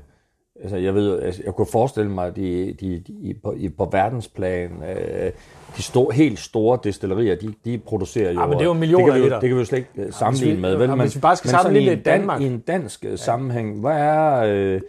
[0.63, 3.89] altså jeg ved, altså, jeg kunne forestille mig, at de, de, de på, i, på
[3.93, 5.33] verdensplan, øh,
[5.77, 8.41] de store, helt store destillerier, de, de producerer jo...
[8.41, 9.41] Ja, men det er jo det millioner kan vi liter.
[9.41, 10.89] det kan vi jo slet ikke øh, sammenligne vi- med, vel?
[10.89, 12.41] ja, Men, hvis vi bare skal sammenligne i det en Danmark.
[12.41, 13.17] Dan, I en dansk ja.
[13.17, 14.43] sammenhæng, hvad er...
[14.47, 14.81] Øh,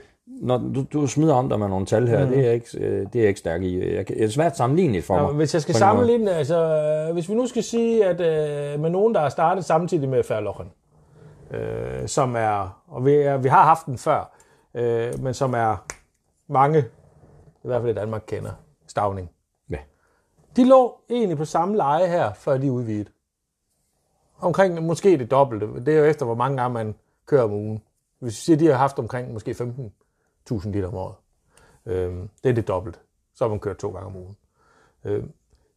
[0.41, 2.31] når du, du smider om dig med nogle tal her, mm.
[2.31, 3.95] det, er ikke, øh, det er ikke stærk i.
[3.95, 5.31] Jeg, kan- det er svært sammenligneligt for Ja, mig.
[5.31, 6.57] hvis jeg skal sammenligne, altså,
[7.07, 10.23] øh, hvis vi nu skal sige, at øh, med nogen, der er startet samtidig med
[10.23, 10.67] Færlochen,
[11.51, 14.34] øh, som er, og vi, er, vi har haft den før,
[14.75, 15.85] øh, men som er
[16.47, 16.79] mange,
[17.63, 18.51] i hvert fald i Danmark kender,
[18.87, 19.31] Stavning.
[19.69, 19.77] Ja.
[20.55, 23.09] De lå egentlig på samme leje her, før de udvidede.
[24.39, 25.85] Omkring måske det dobbelte.
[25.85, 27.83] Det er jo efter, hvor mange gange man kører om ugen.
[28.19, 31.15] Hvis vi siger, de har haft omkring måske 15.000 liter om året.
[31.85, 33.01] Øhm, det er det dobbelt.
[33.33, 34.37] Så har man kørt to gange om ugen.
[35.03, 35.31] Øhm,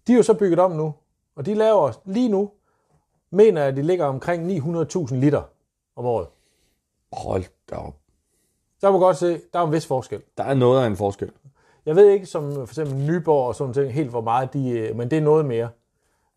[0.07, 0.95] de er jo så bygget om nu,
[1.37, 2.51] og de laver lige nu,
[3.31, 5.43] mener jeg, at de ligger omkring 900.000 liter
[5.97, 6.29] om året.
[7.13, 7.95] Hold da op.
[8.81, 10.23] Så kan man godt se, der er en vis forskel.
[10.39, 11.31] Der er noget af en forskel.
[11.87, 14.97] Jeg ved ikke, som for eksempel Nyborg og sådan ting, helt hvor meget de, øh,
[14.97, 15.69] men det er noget mere.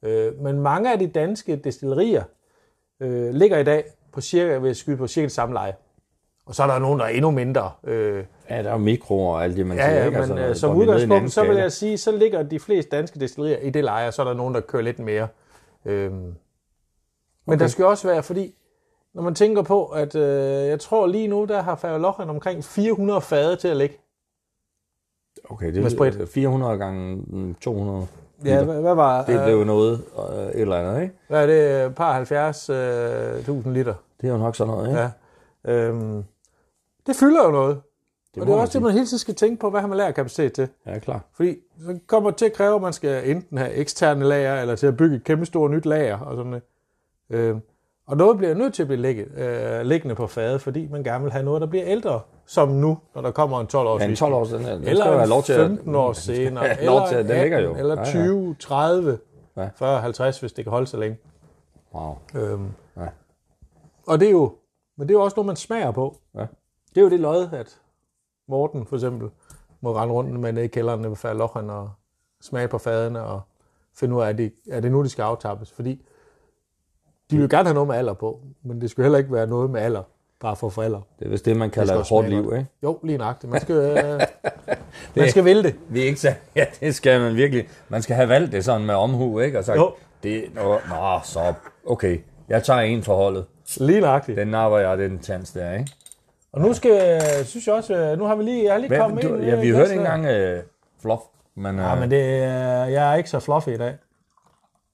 [0.04, 2.24] Øh, men mange af de danske destillerier
[3.00, 5.74] øh, ligger i dag på cirka, jeg skyde på cirka det samme leje.
[6.46, 7.72] Og så er der nogen, der er endnu mindre.
[7.84, 9.98] Øh, Ja, der er mikro og alt det, man ja, siger.
[10.00, 10.20] ja, ikke?
[10.20, 13.58] men når øh, som udgangspunkt, så vil jeg sige, så ligger de fleste danske destillerier
[13.58, 15.28] i det leje, og så er der nogen, der kører lidt mere.
[15.86, 16.36] Øh, men
[17.48, 17.60] okay.
[17.60, 18.56] der skal også være, fordi
[19.14, 23.22] når man tænker på, at øh, jeg tror lige nu, der har Færølochen omkring 400
[23.22, 23.98] fade til at ligge.
[25.50, 28.08] Okay, det er 400 gange mm, 200.
[28.46, 31.16] Ja, hvad, hvad var Det øh, blev jo noget, øh, et eller andet, ikke?
[31.28, 31.86] Hvad er det?
[31.86, 33.94] Et par 70 øh, liter.
[34.22, 35.00] Det er jo nok sådan noget, ikke?
[35.00, 35.10] Ja.
[35.74, 36.24] Øhm,
[37.08, 37.82] det fylder jo noget.
[38.36, 39.98] Det og det er også det, man hele tiden skal tænke på, hvad har man
[39.98, 40.70] lærer kapacitet til.
[40.86, 41.26] Ja, klar.
[41.34, 44.76] Fordi så kommer det til at kræve, at man skal enten have eksterne lager, eller
[44.76, 46.20] til at bygge et kæmpe stort nyt lager.
[46.20, 46.64] Og, sådan noget.
[47.30, 47.62] Øhm,
[48.12, 51.24] og noget bliver nødt til at blive ligge, øh, liggende på fadet, fordi man gerne
[51.24, 54.08] vil have noget, der bliver ældre, som nu, når der kommer en 12 års Ja,
[54.08, 55.60] en 12 års, den, den Eller skal have lov en til at...
[55.60, 57.78] 15 år senere, have eller til at- en den ligger 18, jo.
[57.80, 58.06] eller Ja, ja.
[58.12, 59.20] 20, 30,
[59.58, 59.70] Ja.
[59.76, 61.18] 40, 50, hvis det kan holde sig længe.
[61.96, 62.16] Wow.
[62.36, 63.08] Øhm, Ja.
[64.08, 64.56] Og det er jo,
[64.98, 66.18] men det er jo også noget, man smager på.
[66.36, 66.46] Ja.
[66.90, 67.80] Det er jo det lod, at
[68.48, 69.30] Morten for eksempel
[69.82, 71.90] må rende rundt med nede i kælderen ved Færlochen og
[72.42, 73.42] smage på fadene og
[73.96, 75.72] finde ud af, er det, er det nu, de skal aftappes.
[75.72, 76.06] Fordi
[77.32, 79.70] de vil gerne have noget med alder på, men det skal heller ikke være noget
[79.70, 80.02] med alder,
[80.42, 81.02] bare for forældre.
[81.20, 82.66] Det er vist det, man kalder et hårdt liv, ikke?
[82.84, 83.52] Jo, lige nøjagtigt.
[83.52, 84.22] Man skal, øh,
[85.16, 85.76] man skal vælge det.
[85.90, 86.34] Vi er ikke så...
[86.56, 87.68] Ja, det skal man virkelig.
[87.90, 89.58] Man skal have valgt det sådan med omhu, ikke?
[89.60, 89.92] Og sagt, Jo.
[90.24, 91.54] det, nå, nå, så,
[91.88, 93.46] okay, jeg tager en forholdet.
[93.78, 94.38] Lige nøjagtigt.
[94.38, 95.92] Den napper jeg, den tjans der, ikke?
[96.54, 99.00] Og nu skal, synes jeg også, øh, nu har vi lige, jeg har lige Hvad,
[99.00, 99.44] kommet du, ind.
[99.44, 100.26] ja, øh, vi hørte ikke engang
[100.58, 100.60] uh,
[101.02, 101.22] fluff,
[101.56, 102.18] men Ja, men det,
[102.92, 103.94] jeg er ikke så fluffy i dag.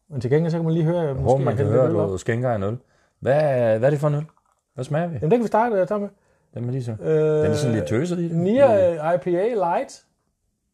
[0.10, 2.18] Men til gengæld så kan man lige høre, jeg håber, man kan høre, at du
[2.18, 2.78] skænker en øl.
[3.20, 3.34] Hvad,
[3.80, 4.26] hvad er det for en øl?
[4.74, 5.14] Hvad smager vi?
[5.16, 6.10] Jamen, det kan vi starte, der med.
[6.54, 6.92] Den er lige så.
[7.02, 7.08] Øh,
[7.44, 8.44] Den er sådan lidt tøset i den.
[8.44, 10.04] Nia IPA Light.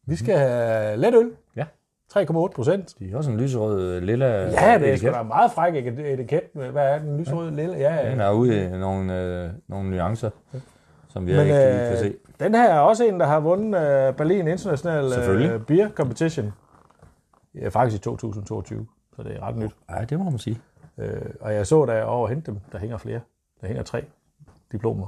[0.06, 1.30] Vi skal have let øl.
[1.56, 1.64] Ja.
[2.16, 2.94] 3,8 procent.
[2.98, 6.42] De har også en lyserød øh, lilla Ja, det er sgu da meget fræk etiket.
[6.52, 7.16] Hvad er den?
[7.56, 7.76] Lille?
[7.76, 8.24] Ja, Den ja.
[8.24, 10.30] er ude i nogle, øh, nogle nuancer.
[11.08, 12.14] som vi Men ikke lige kan øh, se.
[12.40, 16.52] den her er også en, der har vundet øh, Berlin International øh, Beer Competition.
[17.54, 19.76] Ja, faktisk i 2022, så det er ret nyt.
[19.88, 20.60] Nej, det må man sige.
[20.98, 23.20] Øh, og jeg så, da jeg over hente dem, der hænger flere.
[23.60, 24.04] Der hænger tre
[24.72, 25.06] diplomer.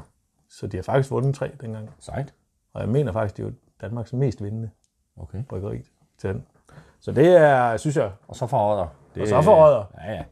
[0.50, 1.90] Så de har faktisk vundet tre dengang.
[1.98, 2.34] Sejt.
[2.72, 4.70] Og jeg mener faktisk, det er jo Danmarks mest vindende
[5.16, 5.42] Okay.
[5.48, 5.82] bryggeri
[6.18, 6.46] til den.
[7.00, 8.86] Så det er, synes jeg, Og så for Odder.
[9.14, 9.84] Det, Og så for Odder.
[10.04, 10.24] Ja, ja.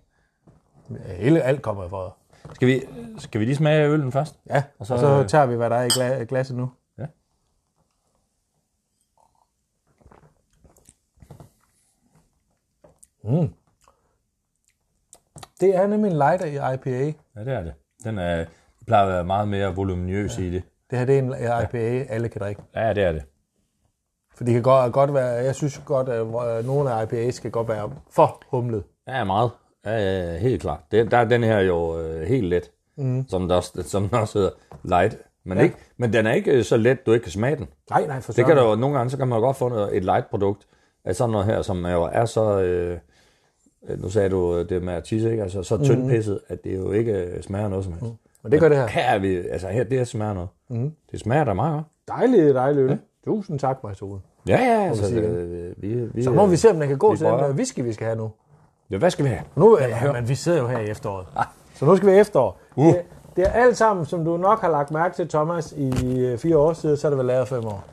[1.16, 2.10] hele alt kommer fra.
[2.54, 2.82] Skal vi,
[3.18, 4.40] skal vi lige smage øllen først?
[4.46, 6.70] Ja, og så- og så tager vi, hvad der er i gla- glasset nu.
[6.98, 7.06] Ja.
[13.24, 13.54] Mm.
[15.60, 16.90] Det er nemlig en lighter i IPA.
[17.36, 17.72] Ja, det er det.
[18.04, 18.44] Den er,
[18.86, 20.42] plejer at være meget mere voluminøs ja.
[20.44, 20.62] i det.
[20.90, 22.62] Det her det er en IPA, alle kan drikke.
[22.74, 23.22] Ja, det er det.
[24.36, 26.20] For det kan godt, godt være, jeg synes godt, at
[26.58, 28.84] øh, nogle af IPA's skal godt være for humlet.
[29.08, 29.50] Ja, meget.
[29.86, 30.78] Ja, ja, ja, helt klart.
[30.90, 33.28] Det, der er den her jo øh, helt let, mm.
[33.28, 34.50] som, der, også- som den også hedder
[34.84, 35.18] light.
[35.44, 35.62] Men, Ja.
[35.62, 35.64] ja.
[35.64, 37.66] ikke, men den er ikke øh, så let, du ikke kan smage den.
[37.90, 39.68] Nej, nej, for Det kan der jo, nogle gange, så kan man jo godt få
[39.68, 40.66] noget, et light produkt
[41.04, 42.98] af sådan noget her, som jo er så, øh,
[43.98, 45.42] nu sagde du øh, det med at tisse, ikke?
[45.42, 48.04] Altså, så tyndpisset, at det jo ikke øh, smager noget som helst.
[48.06, 48.16] Mm.
[48.42, 48.86] Men det gør det her.
[48.86, 50.48] Her er vi, altså her, det her smager noget.
[50.68, 50.92] Mm.
[51.12, 51.86] Det smager da meget godt.
[52.18, 52.90] Dejligt, dejligt øl.
[52.90, 52.96] Ja.
[53.24, 54.20] Tusind tak, Majtone.
[54.48, 55.22] Ja, ja, altså, det.
[55.22, 57.46] øh, vi, vi, Så må vi se, om den kan gå vi til den prøver.
[57.46, 58.30] der whisky, vi skal have nu.
[58.90, 59.42] Ja, hvad skal vi have?
[59.56, 61.26] Nu, ja, men vi sidder jo her i efteråret.
[61.74, 62.60] Så nu skal vi i efterår.
[62.76, 62.86] Uh.
[62.86, 63.02] Det,
[63.36, 66.58] det er alt sammen, som du nok har lagt mærke til, Thomas, i øh, fire
[66.58, 67.84] år siden, så er det vel lavet fem år.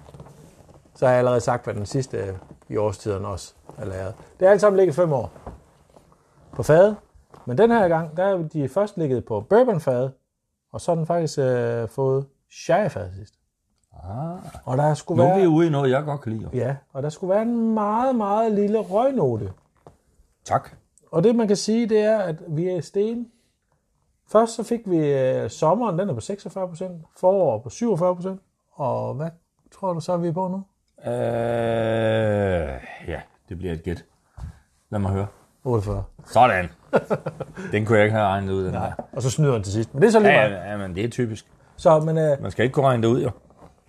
[0.95, 2.33] Så har jeg allerede sagt, hvad den sidste øh,
[2.69, 4.13] i årstiderne også er lavet.
[4.39, 5.31] Det er alt sammen ligget fem år
[6.53, 6.95] på fade.
[7.45, 10.11] Men den her gang, der er de først ligget på bourbonfade,
[10.71, 13.33] og så har den faktisk øh, fået sherryfade sidst.
[14.03, 16.49] Ah, Og der skulle nu er vi ude i noget, jeg godt kan lide.
[16.53, 19.51] ja, og der skulle være en meget, meget lille røgnote.
[20.45, 20.69] Tak.
[21.11, 23.27] Og det man kan sige, det er, at vi er sten.
[24.27, 28.29] Først så fik vi øh, sommeren, den er på 46%, forår på 47%,
[28.71, 29.29] og hvad
[29.71, 30.63] tror du så, vi er på nu?
[31.11, 34.05] Øh, ja, det bliver et gæt.
[34.89, 35.27] Lad mig høre.
[35.65, 36.03] 48.
[36.25, 36.65] Sådan.
[37.71, 38.91] Den kunne jeg ikke have regnet ud, den her.
[39.13, 39.93] Og så snyder den til sidst.
[39.93, 40.71] Men det er så lige Ja, meget.
[40.71, 41.45] ja, men det er typisk.
[41.77, 43.29] Så, men øh, Man skal ikke kunne regne det ud, jo.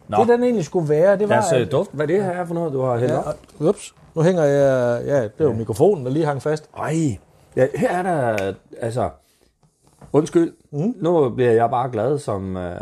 [0.09, 1.35] Nå, det den egentlig skulle være, det var...
[1.35, 1.91] lad os at- øh, duft.
[1.93, 3.35] Hvad er det her er for noget, du har hældt ja, op?
[3.61, 5.03] ups, nu hænger jeg...
[5.07, 6.71] Ja, det er jo mikrofonen, der lige hang fast.
[6.79, 7.19] Ej,
[7.57, 9.11] ja, her er der, altså,
[10.13, 10.95] undskyld, mm.
[11.01, 12.73] nu bliver jeg bare glad som, øh,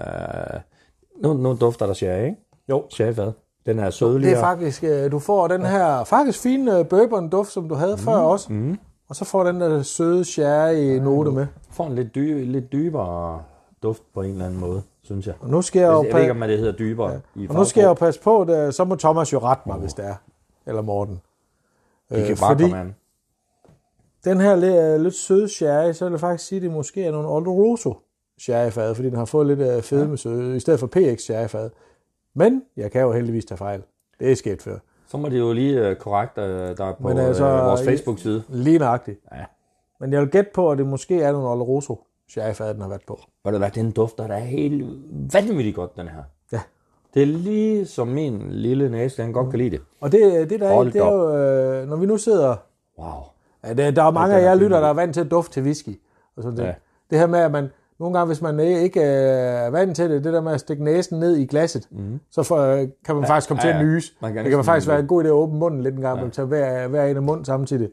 [1.22, 2.36] nu, nu dufter der sherry, ikke?
[2.68, 2.84] Jo.
[2.90, 3.32] Sherryfad.
[3.70, 4.32] Den er Det sødlig.
[4.32, 4.84] er faktisk...
[4.84, 8.52] øh, Du får den her faktisk fine øh, bourbon-duft, som du havde før også.
[8.52, 8.78] Mm.
[9.08, 11.46] Og så får den der søde sherry-note med.
[11.70, 13.42] får en lidt, dy, lidt dybere
[13.82, 15.34] duft på en eller anden måde, synes jeg.
[15.40, 16.04] Og nu skal jeg jo...
[16.04, 17.10] Jeg, ved ikke, om det hedder dybere.
[17.10, 17.18] Ja.
[17.34, 19.76] I Og nu skal jeg jo passe på, det, så må Thomas jo rette mig,
[19.78, 20.14] hvis det er.
[20.66, 21.20] Eller Morten.
[22.10, 22.94] Det kan øh, bare fordi- komme an.
[24.24, 27.12] Den her lidt, lidt søde sherry, så vil jeg faktisk sige, at det måske er
[27.12, 27.94] nogle Oloroso
[28.40, 31.70] sherryfad, fordi den har fået lidt øh, fedme søde, i stedet for PX sherryfad.
[32.34, 33.82] Men jeg kan jo heldigvis tage fejl.
[34.20, 34.78] Det er sket før.
[35.06, 37.82] Så må det jo lige uh, korrekt, uh, der er på Men Men altså, vores
[37.82, 38.42] Facebook-side.
[38.48, 39.20] Lige nøjagtigt.
[39.32, 39.44] Ja.
[40.00, 43.04] Men jeg vil gætte på, at det måske er nogle Oloroso sherryfad, den har været
[43.06, 43.20] på.
[43.44, 44.84] Ved du hvad, den dufter der er helt
[45.32, 46.22] vanvittigt godt, den her.
[46.52, 46.60] Ja.
[47.14, 49.80] Det er lige som min lille næse, den godt kan lide det.
[50.00, 52.56] Og det, det der er, Hold det er jo, øh, når vi nu sidder...
[52.98, 53.22] Wow.
[53.64, 55.52] Ja, det, der er mange af er jer lytter, der er vant til at dufte
[55.52, 56.00] til whisky.
[56.36, 56.64] Og sådan det.
[56.64, 56.74] Ja.
[57.10, 60.32] det her med, at man nogle gange, hvis man ikke er vant til det, det
[60.32, 62.20] der med at stikke næsen ned i glasset, mm.
[62.30, 63.86] så for, øh, kan man faktisk komme ja, til at ja.
[63.90, 64.12] nyse.
[64.20, 66.00] Man kan det kan næsten faktisk være en god idé at åbne munden lidt en
[66.00, 66.22] gang, ja.
[66.22, 67.90] man tager hver, hver en af munden samtidig.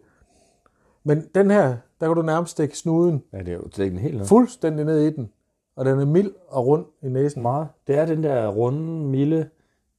[1.03, 3.89] Men den her, der kan du nærmest stikke snuden Ja, det er jo det er
[3.89, 4.25] den helt ned.
[4.25, 5.29] fuldstændig ned i den.
[5.75, 7.41] Og den er mild og rund i næsen.
[7.41, 7.67] Meget.
[7.87, 9.49] Det er den der runde, milde,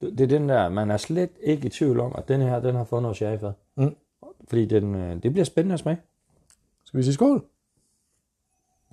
[0.01, 2.75] det er den der, man er slet ikke i tvivl om, at den her, den
[2.75, 3.51] har fået noget sherryfad.
[3.77, 3.95] Mm.
[4.47, 5.97] Fordi den, øh, det bliver spændende at smage.
[6.85, 7.45] Skal vi sige skål?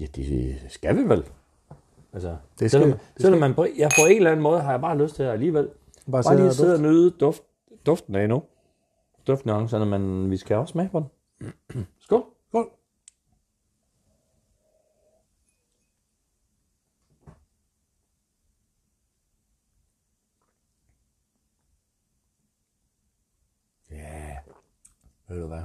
[0.01, 1.25] Ja, det skal vi vel.
[2.13, 4.61] Altså, Det skal- selvom, det skal- selvom man på, ja, på en eller anden måde
[4.61, 5.71] har jeg bare lyst til at alligevel
[6.13, 7.43] Bare, bare lige sidde og nyde duft,
[7.87, 8.43] duften af nu.
[9.27, 11.87] Duftnuancerne, men vi skal også smage på den.
[12.01, 12.25] Skål.
[12.49, 12.71] Skål.
[23.91, 24.39] Ja,
[25.29, 25.63] ved du hvad?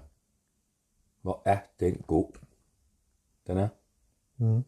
[1.22, 2.32] Hvor er den god.
[3.48, 3.67] Den er.
[4.41, 4.63] Mm.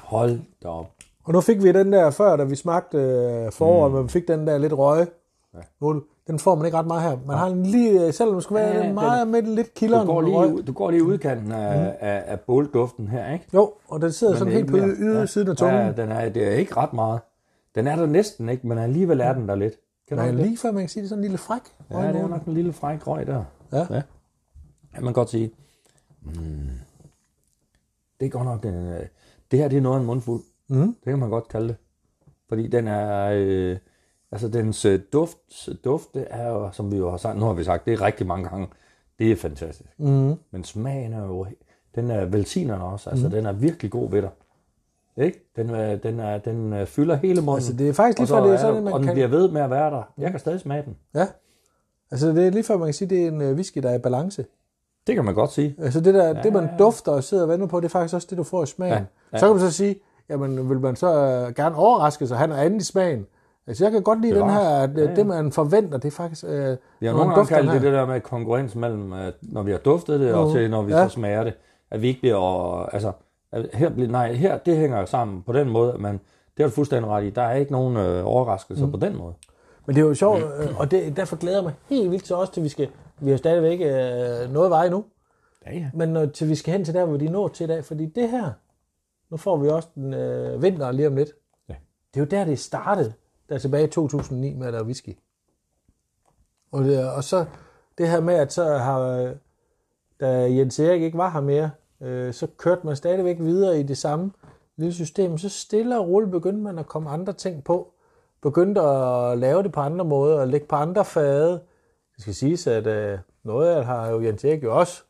[0.00, 0.86] Hold da op.
[1.24, 3.94] Og nu fik vi den der før, da vi smagte øh, foråret, mm.
[3.94, 5.06] hvor vi fik den der lidt røge.
[5.54, 5.58] Ja.
[5.80, 7.18] Nu, den får man ikke ret meget her.
[7.26, 10.06] Man har en lige, selvom det skulle være Ja, ja, meget med lidt kilderen.
[10.06, 10.66] Du går lige, røg.
[10.66, 11.86] du går lige udkanten af, mm.
[12.00, 13.46] af, af bålduften her, ikke?
[13.54, 15.80] Jo, og den sidder sådan det er helt på ydersiden af tungen.
[15.80, 17.20] Ja, den er, det er ikke ret meget.
[17.74, 19.74] Den er der næsten ikke, men alligevel er den der lidt.
[20.08, 21.62] Kan Nej, lige før man kan sige, det er sådan en lille fræk.
[21.90, 23.44] Ja, det er nok en lille fræk røg der.
[23.72, 23.86] Ja.
[23.90, 24.02] ja.
[24.94, 25.50] Kan man godt sige.
[26.22, 26.32] Mm.
[28.22, 29.06] Det er godt nok, den, øh,
[29.50, 30.42] det her det er noget af en mundfuld.
[30.68, 30.86] Mm.
[30.86, 31.76] Det kan man godt kalde det.
[32.48, 33.30] Fordi den er...
[33.34, 33.76] Øh,
[34.32, 37.52] altså, dens øh, duft, duft, det er jo, som vi jo har sagt, nu har
[37.52, 38.66] vi sagt, det er rigtig mange gange.
[39.18, 39.90] Det er fantastisk.
[39.98, 40.34] Mm.
[40.50, 41.46] Men smagen er jo...
[41.94, 43.10] Den er velsignende også.
[43.10, 43.32] Altså, mm.
[43.32, 44.30] den er virkelig god ved dig.
[45.16, 45.50] Ikke?
[45.56, 47.54] Den, er, den, er, den øh, fylder hele munden.
[47.54, 49.14] Altså, det er faktisk lige før, det er sådan, man og den kan...
[49.14, 50.02] bliver ved med at være der.
[50.18, 50.96] Jeg kan stadig smage den.
[51.14, 51.26] Ja.
[52.10, 53.94] Altså, det er lige før, man kan sige, det er en øh, whisky, der er
[53.94, 54.44] i balance.
[55.06, 55.74] Det kan man godt sige.
[55.78, 58.14] Altså, det, der, ja, det man dufter og sidder og venter på, det er faktisk
[58.14, 58.92] også det, du får i smagen.
[58.94, 59.38] Ja, Ja.
[59.38, 59.96] Så kan man så sige,
[60.28, 63.26] jamen, vil man så øh, gerne overraske sig, have noget andet i smagen?
[63.66, 64.62] Altså, jeg kan godt lide den Bevares.
[64.68, 65.14] her, at Ja, ja, ja.
[65.16, 66.44] det, man forventer, det er faktisk...
[66.48, 69.62] Øh, Vi har nogle gange kaldt den det det der med konkurrence mellem, at når
[69.62, 70.54] vi har duftet det, og Mhm.
[70.54, 71.08] til når vi Ja.
[71.08, 71.52] så smager det.
[71.90, 73.12] At vi ikke bliver, og, altså,
[73.72, 76.20] her, bliver- nej, her, det hænger sammen på den måde, at man, det
[76.58, 78.92] har du fuldstændig ret i, der er ikke nogen øh, overraskelser mm.
[78.92, 79.32] på den måde.
[79.86, 82.34] Men det er jo sjovt, øh, og det, derfor glæder jeg mig helt vildt til
[82.36, 82.88] os, til vi skal...
[83.22, 85.04] Vi har stadigvæk øh, noget vej nu,
[85.66, 85.90] Ja, ja.
[85.94, 88.06] men når, til vi skal hen til der, hvor de når til i dag, fordi
[88.06, 88.52] det her,
[89.30, 91.30] nu får vi også den øh, vinter lige om lidt.
[91.68, 91.74] Ja.
[92.14, 93.12] Det er jo der, det startede,
[93.48, 95.18] der tilbage i 2009 med at lave whisky.
[96.72, 97.44] Og, det, og så
[97.98, 99.34] det her med, at så har,
[100.20, 103.98] da Jens Erik ikke var her mere, øh, så kørte man stadigvæk videre i det
[103.98, 104.32] samme
[104.76, 105.38] lille system.
[105.38, 107.92] Så stille og roligt begyndte man at komme andre ting på.
[108.42, 111.60] Begyndte at lave det på andre måder, og lægge på andre fade.
[112.22, 115.02] Det skal siges, at øh, noget af det har jo Jens Erik jo også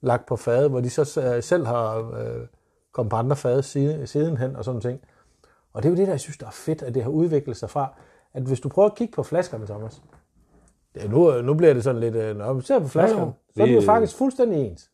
[0.00, 2.46] lagt på fade, hvor de så øh, selv har øh,
[2.92, 5.00] kommet på andre fade siden, sidenhen og sådan ting.
[5.72, 7.56] Og det er jo det, der jeg synes, der er fedt, at det har udviklet
[7.56, 7.94] sig fra,
[8.34, 10.02] at hvis du prøver at kigge på flaskerne, Thomas,
[10.94, 13.62] det nu, nu bliver det sådan lidt, øh, når vi ser på flaskerne, Ja, så
[13.62, 14.90] er de jo Det- faktisk fuldstændig ens.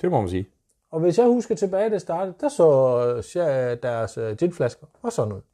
[0.00, 0.48] Det må man sige.
[0.90, 5.12] Og hvis jeg husker tilbage, da det startede, der så øh, deres øh, ginflasker og
[5.12, 5.44] sådan noget.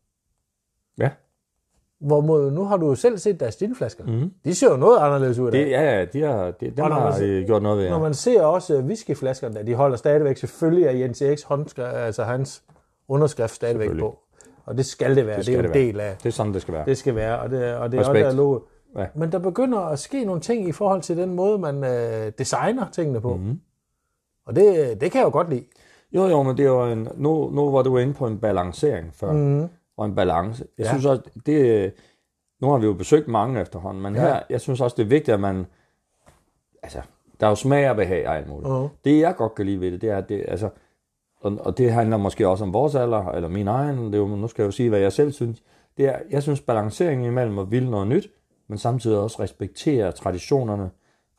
[0.98, 1.10] Ja.
[2.04, 4.04] Hvorimod nu har du jo selv set deres ginflasker.
[4.04, 4.30] Mhm.
[4.44, 5.52] De ser jo noget anderledes ud af.
[5.52, 7.88] Det, ja, ja, de har, de, dem når har man- øh, gjort noget ved.
[7.88, 8.02] Når Ja.
[8.02, 12.22] man ser også øh, whiskyflaskerne, der, de holder stadigvæk selvfølgelig af Jens Eriks håndskrift, altså
[12.24, 12.62] hans
[13.08, 14.18] underskrift stadigvæk på.
[14.66, 15.36] Og det skal det være.
[15.36, 16.84] Det, skal det er jo en del af, Det er sådan, det skal være.
[16.86, 17.38] det skal være.
[17.40, 18.58] Og det, og det er også logo.
[18.98, 19.06] Ja.
[19.14, 22.86] Men der begynder at ske nogle ting i forhold til den måde, man øh, designer
[22.92, 23.36] tingene på.
[23.36, 23.60] Mm-hmm.
[24.46, 25.64] Og det, det kan jeg jo godt lide.
[26.12, 29.06] Jo, jo, men det er jo en, nu, nu var du inde på en balancering
[29.14, 29.68] før, mm.
[29.96, 30.64] Og en balance.
[30.78, 30.90] Jeg Ja.
[30.90, 31.92] synes også, det,
[32.60, 34.20] nu har vi jo besøgt mange efterhånden, men Ja.
[34.20, 35.66] her, jeg synes også, det er vigtigt, at man,
[36.82, 37.00] altså,
[37.40, 38.70] der er jo smag og behag og alt muligt.
[38.72, 38.88] Mhm.
[39.04, 40.68] Det, jeg godt kan lide ved det, det er, at det, altså,
[41.40, 44.26] og, og det handler måske også om vores alder, eller min egen, det er jo,
[44.26, 45.62] nu skal jeg jo sige, hvad jeg selv synes.
[45.96, 48.30] Det er, jeg synes, balanceringen imellem at ville noget nyt,
[48.68, 50.90] men samtidig også respektere traditionerne,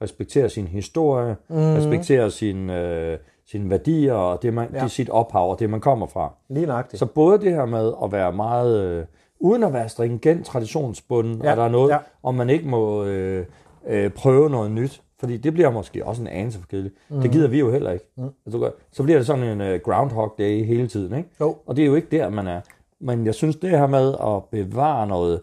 [0.02, 1.56] respektere sin historie, mm.
[1.56, 3.18] respektere sine, øh,
[3.52, 4.80] sine værdier, og det, man, Ja.
[4.84, 6.34] det sit ophav, og det, man kommer fra.
[6.50, 7.00] Lige nøjagtigt.
[7.00, 9.06] Så både det her med at være meget, øh,
[9.40, 11.98] uden at være stringent traditionsbunden, Ja, og der er noget, ja.
[12.24, 13.46] om man ikke må øh,
[13.88, 16.96] øh, prøve noget nyt, fordi det bliver måske også en anelse for kedeligt.
[17.10, 17.22] Mm.
[17.22, 18.06] Det gider vi jo heller ikke.
[18.18, 18.30] Mm.
[18.46, 21.30] Altså, så bliver det sådan en øh, Groundhog Day hele tiden, ikke?
[21.42, 21.56] Jo.
[21.66, 22.62] Og det er jo ikke der, man er.
[23.00, 25.42] Men jeg synes, det her med at bevare noget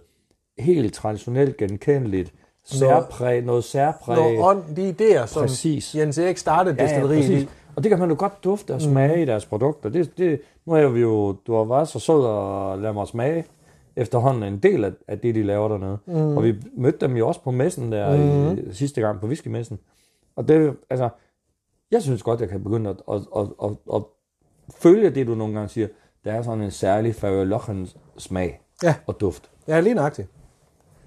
[0.59, 2.33] helt traditionelt genkendeligt,
[2.65, 5.95] særpræg, noget særpræg, Noget ånd, de idéer, som Præcis.
[5.95, 7.49] Jens Erik startede Ja, ja, destilleriet.
[7.77, 9.23] Og det kan man jo godt dufte og smage mm.
[9.23, 9.89] i deres produkter.
[9.89, 13.45] Det, det, nu er vi jo, du har været så sød at lade mig smage
[13.97, 15.99] efterhånden en del af, af det, de laver dernede.
[16.07, 16.37] Mm.
[16.37, 18.17] Og vi mødte dem jo også på messen der
[18.53, 18.59] mm.
[18.59, 19.79] i, sidste gang på whiskymessen.
[20.37, 21.09] Og det, altså,
[21.91, 24.03] jeg synes godt, jeg kan begynde at, at, at, at, at
[24.75, 25.89] følge det, du nogle gange siger.
[26.25, 28.95] Der er sådan en særlig Farølochens smag Ja.
[29.07, 29.51] og duft.
[29.69, 30.29] Ja, lige nøjagtigt.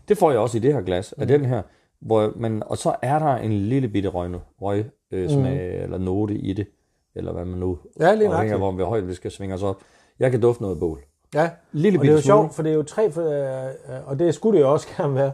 [0.07, 1.61] Det får jeg også i det her glas, af den her.
[2.05, 5.83] Hvor, men, og så er der en lille bitte røg, røg øh, smag, mm.
[5.83, 6.67] eller note i det,
[7.15, 8.57] eller hvad man nu, Ja, lige afhængig af, nøjagtigt.
[8.59, 9.81] hvor vi højt vi skal svinge os op.
[10.19, 10.99] Jeg kan dufte noget bål.
[11.33, 12.25] Ja, Lille og det er jo smule.
[12.25, 15.33] sjovt, for det er jo tre, øh, og det skulle det jo også gerne være,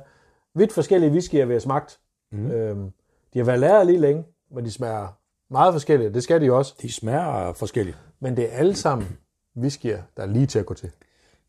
[0.55, 1.99] vidt forskellige whiskyer, vi har smagt.
[2.31, 2.51] Mm.
[2.51, 2.91] Øhm,
[3.33, 5.07] de har været lærer lige længe, men de smager
[5.49, 6.13] meget forskellige.
[6.13, 6.75] Det skal de jo også.
[6.81, 7.97] De smager forskelligt.
[8.19, 9.17] Men det er alle sammen
[9.57, 10.91] whiskyer, der er lige til at gå til.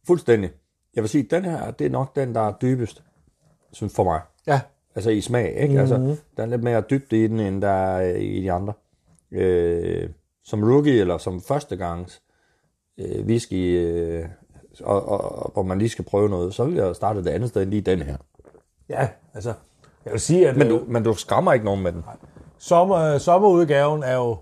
[0.07, 0.51] Fuldstændig.
[0.95, 3.03] Jeg vil sige, den her, det er nok den, der er dybest,
[3.73, 4.21] synes for mig.
[4.47, 4.61] Ja,
[4.95, 5.65] Altså i smag, ikke?
[5.67, 5.79] Mm-hmm.
[5.81, 8.73] Altså, der er lidt mere dybde i den, end der er i de andre.
[9.33, 10.09] Øh,
[10.45, 12.23] som rookie, eller som førstegangs
[12.99, 14.25] øh, whisky, øh,
[14.81, 17.49] og, og, og, hvor man lige skal prøve noget, så vil jeg starte det andet
[17.49, 18.17] sted end lige den her.
[18.89, 19.53] ja, altså,
[20.05, 22.05] jeg vil sige, at Men du, men du skræmmer ikke nogen med den.
[22.59, 24.37] sommer, sommerudgaven er jo,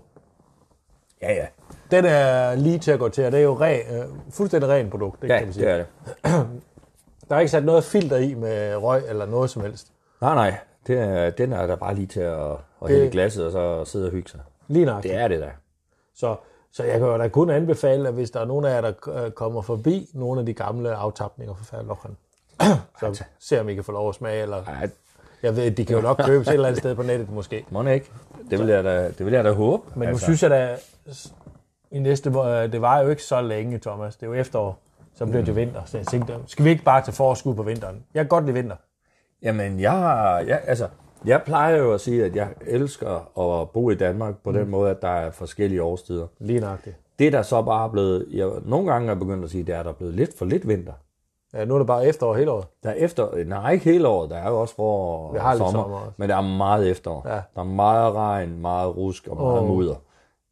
[1.21, 1.45] Ja, ja.
[1.91, 4.89] den er lige til at gå til, og det er jo ren, øh, fuldstændig ren
[4.89, 5.65] produkt, det Ja, kan man sige.
[5.65, 5.85] det er det.
[7.29, 9.91] Der er ikke sat noget filter i med røg eller noget som helst.
[10.21, 10.57] Nej, nej.
[10.87, 12.51] Det er, den er der bare lige til at,
[12.81, 14.39] at hælde glasset, og så sidde og hygge sig.
[14.67, 15.03] Lige nok.
[15.03, 15.49] Det er det der.
[16.15, 16.35] Så,
[16.71, 19.23] så jeg kan jo da kun anbefale, at hvis der er nogen af jer, der
[19.25, 22.17] øh, kommer forbi nogle af de gamle aftapninger fra Færlochen,
[23.15, 24.89] så se om I kan få lov at smage, eller Ej,
[25.43, 27.65] jeg ved, de kan jo nok købes et eller andet sted på nettet måske.
[27.69, 28.11] må ikke.
[28.49, 29.83] Det vil jeg da, det vil jeg da håbe.
[29.95, 30.75] Men nu synes jeg da,
[31.91, 34.79] i næste, øh, det var jo ikke så længe, Thomas, det er jo efterår.
[35.15, 35.81] så bliver det jo vinter.
[35.85, 38.03] Så jeg tænkte, skal vi ikke bare tage forskud på vinteren?
[38.13, 38.75] Jeg kan godt lide vinter.
[39.43, 40.87] Jamen, jeg, har- jeg, altså,
[41.25, 44.89] jeg plejer jo at sige, at jeg elsker at bo i Danmark på den måde,
[44.91, 46.27] at der er forskellige årstider.
[46.39, 46.95] Lige nøjagtigt.
[47.19, 49.79] Det der så bare er blevet, jeg nogle gange er begyndt at sige, det er,
[49.79, 50.93] at der er blevet lidt for lidt vinter.
[51.53, 52.65] Ja, nu er det bare efterår hele året.
[52.83, 55.71] Der er efter, nej ikke hele året, der er jo også forår Vi har sommer,
[55.71, 56.11] sommer også.
[56.17, 57.23] men der er meget efterår.
[57.29, 57.33] Ja.
[57.55, 59.67] Der er meget regn, meget rusk og meget Åh.
[59.67, 59.95] mudder.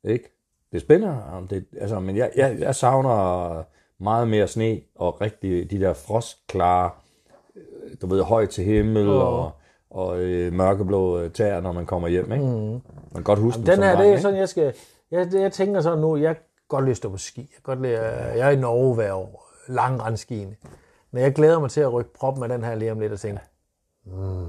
[0.04, 0.36] Ikke?
[0.72, 3.64] Det er spændende, om det, altså, men jeg, jeg, jeg savner
[4.04, 6.90] meget mere sne og rigtig de der frostklare,
[8.02, 9.34] du ved, højt til himmel Åh.
[9.34, 9.52] og,
[9.90, 12.32] og øh, mørkeblå øh, tæer, når man kommer hjem.
[12.32, 12.46] Ikke?
[12.46, 12.52] Mm.
[12.72, 12.82] Man
[13.16, 14.22] kan godt huske Den dem som her, det er ikke?
[14.22, 14.74] sådan, jeg skal...
[15.12, 16.36] Jeg, jeg tænker sådan nu, jeg
[16.68, 17.42] godt lide at stå på ski.
[17.42, 19.50] Jeg, godt lide, jeg er i Norge hver år.
[19.68, 20.56] Langrendskiene.
[21.12, 23.20] Men jeg glæder mig til at rykke proppen af den her lige om lidt og
[23.20, 23.42] tænke,
[24.06, 24.46] mm,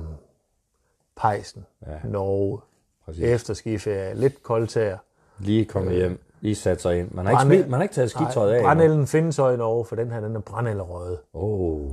[1.16, 1.92] pejsen, Ja.
[2.08, 2.58] Norge,
[3.04, 3.22] Præcis.
[3.24, 4.96] efter skiferie, lidt koldtær.
[5.38, 7.10] Lige komme hjem, lige sat sig ind.
[7.10, 8.62] Man har ikke, Brænde- smidt, man har ikke taget skitøjet af.
[8.62, 11.18] Brændelden findes så i Norge, for den her, den er brændelrøde.
[11.34, 11.90] Oh.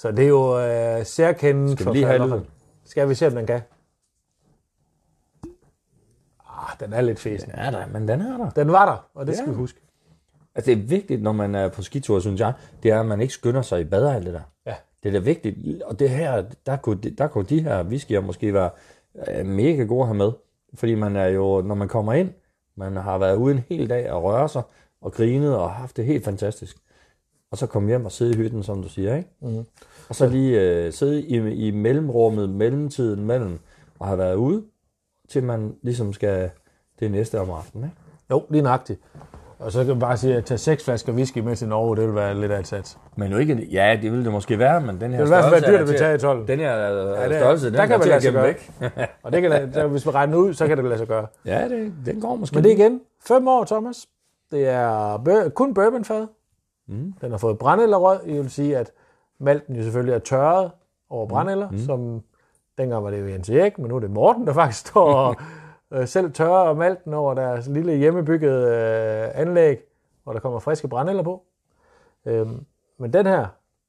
[0.00, 2.46] Så det er jo øh, særkendt Skal vi lige have lyden?
[2.84, 3.60] Skal vi se, om den kan?
[6.48, 7.50] Ah, den er lidt fesen.
[7.56, 8.50] Ja, der, men den er der.
[8.50, 9.50] Den var der, og det skal Ja.
[9.50, 9.80] vi huske.
[10.54, 13.20] Altså, det er vigtigt, når man er på skitur, synes jeg, det er, at man
[13.20, 14.40] ikke skynder sig i bad og alt det der.
[14.66, 14.74] Ja.
[15.02, 15.82] Det er da vigtigt.
[15.82, 18.70] Og det her, der kunne, der kunne de her whiskyer måske være
[19.28, 20.32] øh, mega gode at have med.
[20.74, 22.30] Fordi man er jo, når man kommer ind,
[22.76, 24.62] man har været ude en hel dag og røre sig
[25.00, 26.76] og grinet og haft det helt fantastisk.
[27.50, 29.28] Og så komme hjem og sidde i hytten, som du siger, ikke?
[29.40, 29.64] Mm.
[30.10, 31.36] Og så lige øh, sidde i,
[31.68, 33.58] i mellemrummet, mellemtiden mellem,
[33.98, 34.62] og have været ude,
[35.28, 36.50] til man ligesom skal
[37.00, 37.96] det næste om aftenen, ikke?
[38.30, 39.00] Jo, lige nøjagtigt.
[39.58, 42.06] Og så kan man bare sige, at tage seks flasker whisky med til Norge, det
[42.06, 42.98] vil være lidt af et sats.
[43.16, 45.28] Men jo ikke, ja, det ville det måske være, men den her Det vil i
[45.28, 46.48] hvert fald størrelse være dyrt er at betale i tolden.
[46.48, 46.94] Den her ja,
[47.28, 48.46] det er- størrelse, den der kan man lade sig gøre.
[48.46, 48.70] væk.
[49.22, 51.26] Og det kan så hvis vi regner ud, så kan det lade sig gøre.
[51.46, 52.54] Ja, det, den går måske.
[52.54, 54.06] Men det er igen, fem år, Thomas.
[54.50, 56.26] Det er bør, kun bourbonfad.
[56.88, 57.12] Mm.
[57.20, 58.18] Den har fået brændellerød.
[58.26, 58.90] Det vil sige, at
[59.40, 60.70] malten jo selvfølgelig er tørret
[61.10, 61.78] over brændeller, mm.
[61.78, 62.22] som
[62.78, 65.36] dengang var det jo Jens Erik, men nu er det Morten, der faktisk står og
[65.92, 69.78] øh, selv tørrer malten over deres lille hjemmebyggede øh, anlæg,
[70.24, 71.42] hvor der kommer friske brændeller på.
[72.26, 72.64] Øhm,
[72.98, 73.46] men den her,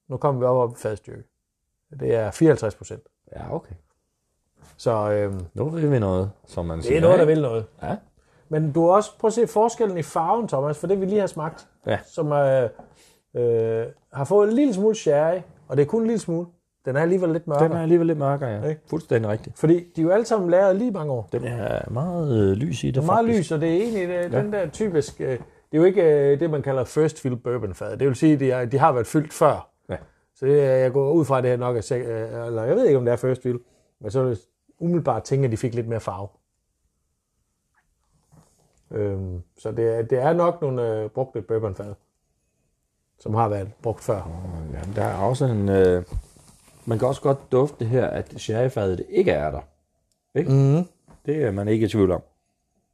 [0.07, 1.23] nu kommer vi op, op i fadstyrke.
[1.99, 3.03] Det er 54 procent.
[3.35, 3.73] Ja, okay.
[4.77, 6.97] Så øhm, Nu ved vi noget, som man det siger.
[6.97, 7.65] er noget, der vil noget.
[7.83, 7.95] Ja.
[8.49, 11.19] Men du har også prøv at se forskellen i farven, Thomas, for det vi lige
[11.19, 11.99] har smagt, Ja.
[12.05, 12.69] som øh,
[13.35, 16.47] øh, har fået en lille smule sherry, og det er kun en lille smule.
[16.85, 17.67] Den er alligevel lidt mørkere.
[17.67, 18.69] Den er alligevel lidt mørkere, ja.
[18.69, 18.81] Ikke?
[18.89, 19.59] Fuldstændig rigtigt.
[19.59, 21.29] Fordi de er jo alle sammen lavet lige mange år.
[21.31, 23.39] Den er meget øh, lys i det, Det er meget faktisk.
[23.39, 25.21] lys, og det er egentlig det, den der typisk...
[25.21, 27.97] Øh, det er jo ikke øh, det, man kalder first fill bourbon fad.
[27.97, 29.69] Det vil sige, at de, er, de har været fyldt før.
[29.89, 29.97] Ja.
[30.35, 31.91] Så det, jeg går ud fra, at det her nok er...
[31.91, 33.59] øh, Eller jeg ved ikke, om det er first fill.
[34.01, 34.39] Men så er det
[34.79, 36.27] umiddelbart tænke, at de fik lidt mere farve.
[38.91, 41.93] Øhm, så det er, det er nok nogle øh, brugte bourbonfad,
[43.21, 44.29] som har været brugt før.
[44.73, 45.69] Jamen, der er også en...
[45.69, 46.03] Øh,
[46.85, 49.61] man kan også godt dufte her, at sherryfadet ikke er der.
[50.35, 50.51] Ikke?
[50.51, 50.85] Mm.
[51.25, 52.21] Det er man ikke i tvivl om.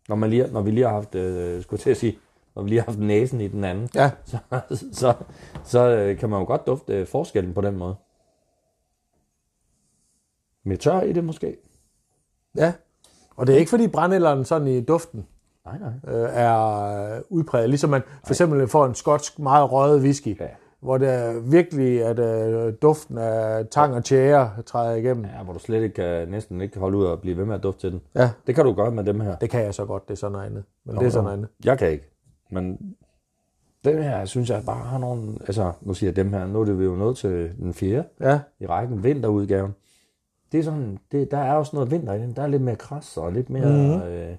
[0.07, 2.19] Når, man lige, når vi lige har haft, øh, skulle til at sige,
[2.55, 4.37] når vi lige har haft næsen i den anden, Ja, så,
[4.91, 5.13] så,
[5.63, 7.95] så øh, kan man jo godt dufte øh, forskellen på den måde.
[10.63, 11.57] Med tør i det måske?
[12.55, 12.73] ja.
[13.35, 15.27] Og det er ikke fordi brændælderen sådan i duften
[15.67, 16.15] Nej, nej.
[16.15, 17.69] øh, er udpræget.
[17.69, 20.47] Ligesom man for eksempel får en skotsk meget røget whisky, Ja.
[20.79, 25.25] hvor det er virkelig, at øh, duften af tang og tjære træder igennem.
[25.25, 27.55] Ja, hvor du slet ikke kan, næsten ikke kan holde ud og blive ved med
[27.55, 28.01] at dufte til den.
[28.15, 29.35] Ja, Det kan du gøre med dem her.
[29.35, 30.63] det kan jeg så godt, det er sådan noget andet.
[30.85, 31.49] Men det er sådan noget andet.
[31.65, 32.09] Jeg kan ikke.
[32.51, 32.77] Men
[33.85, 35.33] den her, synes jeg bare har nogle...
[35.39, 38.03] Altså, nu siger jeg dem her, nu er det vi jo nået til den fjerde
[38.21, 39.75] Ja, i rækken, vinterudgaven.
[40.51, 42.33] Det er sådan, det, der er også noget vinter i den.
[42.35, 43.65] Der er lidt mere kras og lidt mere...
[43.65, 44.01] Mm-hmm.
[44.01, 44.35] Øh,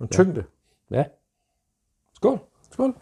[0.00, 0.44] en tyngde.
[0.90, 1.04] Ja.
[2.14, 2.38] Skål.
[2.70, 2.94] Skål.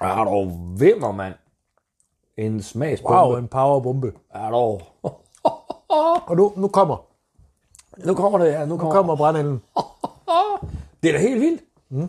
[0.00, 1.34] Er du vimmer, mand?
[2.36, 3.16] En smagsbombe.
[3.16, 4.12] Wow, en powerbombe.
[4.30, 4.56] Er du...
[6.28, 6.96] Og nu, nu kommer,
[7.98, 8.64] Nu kommer det, ja.
[8.64, 9.62] Nu nu kommer, kommer brændælden.
[11.02, 11.62] Det er da helt vildt.
[11.88, 12.08] Mm.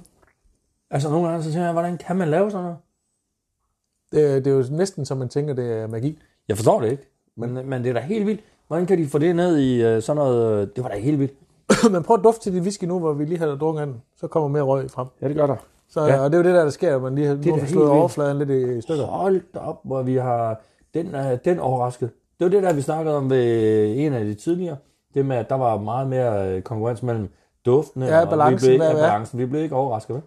[0.94, 2.78] Altså, nogle gange så tænker jeg, hvordan kan man lave sådan noget?
[4.12, 6.20] Det, det er jo næsten, som man tænker, det er magi.
[6.48, 7.04] Jeg forstår det ikke.
[7.38, 8.42] Men, men det er da helt vildt.
[8.68, 10.62] Hvordan kan de få det ned i øh, sådan noget...
[10.62, 11.34] øh, Det var da helt vildt.
[11.94, 14.02] Men prøv at dufte til din whisky nu, hvor vi lige har drukket den.
[14.18, 15.08] Så kommer mere røg frem.
[15.22, 15.56] Ja, det gør der.
[15.90, 16.20] Så, Ja.
[16.20, 17.90] Og det er jo det der, der sker, at man lige har, er nu slået
[17.90, 19.06] overfladen lidt i stykker.
[19.06, 20.62] Hold da op, hvor vi har...
[20.94, 22.10] Den, øh, den overrasket.
[22.40, 24.78] Det var det der, vi snakkede om ved en af de tidligere.
[25.14, 27.30] Det med, at der var meget mere konkurrence mellem
[27.66, 29.40] duftene Ja, og balancen, vi blev, ikke, ja, balancen.
[29.40, 30.24] Vi blev ikke overrasket, vel?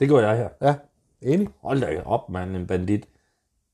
[0.00, 0.48] Det gjorde jeg her.
[0.62, 0.74] Ja,
[1.22, 1.48] enig.
[1.62, 3.08] Hold da op, mand, en bandit.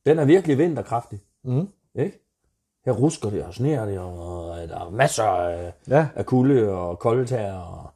[0.06, 1.20] Den er virkelig vinterkraftig.
[1.44, 1.68] Mm.
[1.94, 2.22] Ikke?
[2.86, 6.06] her rusker det og sneer det, og øh, der er masser af, Ja.
[6.14, 7.90] af kulde og koldtær og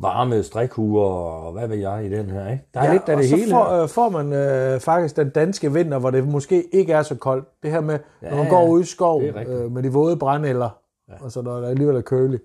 [0.00, 2.64] varme strikhuer og hvad ved jeg i den her, ikke?
[2.74, 3.50] Der er ja, lidt af det så hele.
[3.50, 7.14] får, øh, får man øh, faktisk den danske vinter, hvor det måske ikke er så
[7.14, 7.62] koldt.
[7.62, 8.84] Det her med, ja, når man går ud i
[9.32, 9.48] rigtigt.
[9.48, 10.70] øh, med de våde brændeller,
[11.08, 11.14] ja.
[11.20, 12.42] og så når der alligevel er køligt.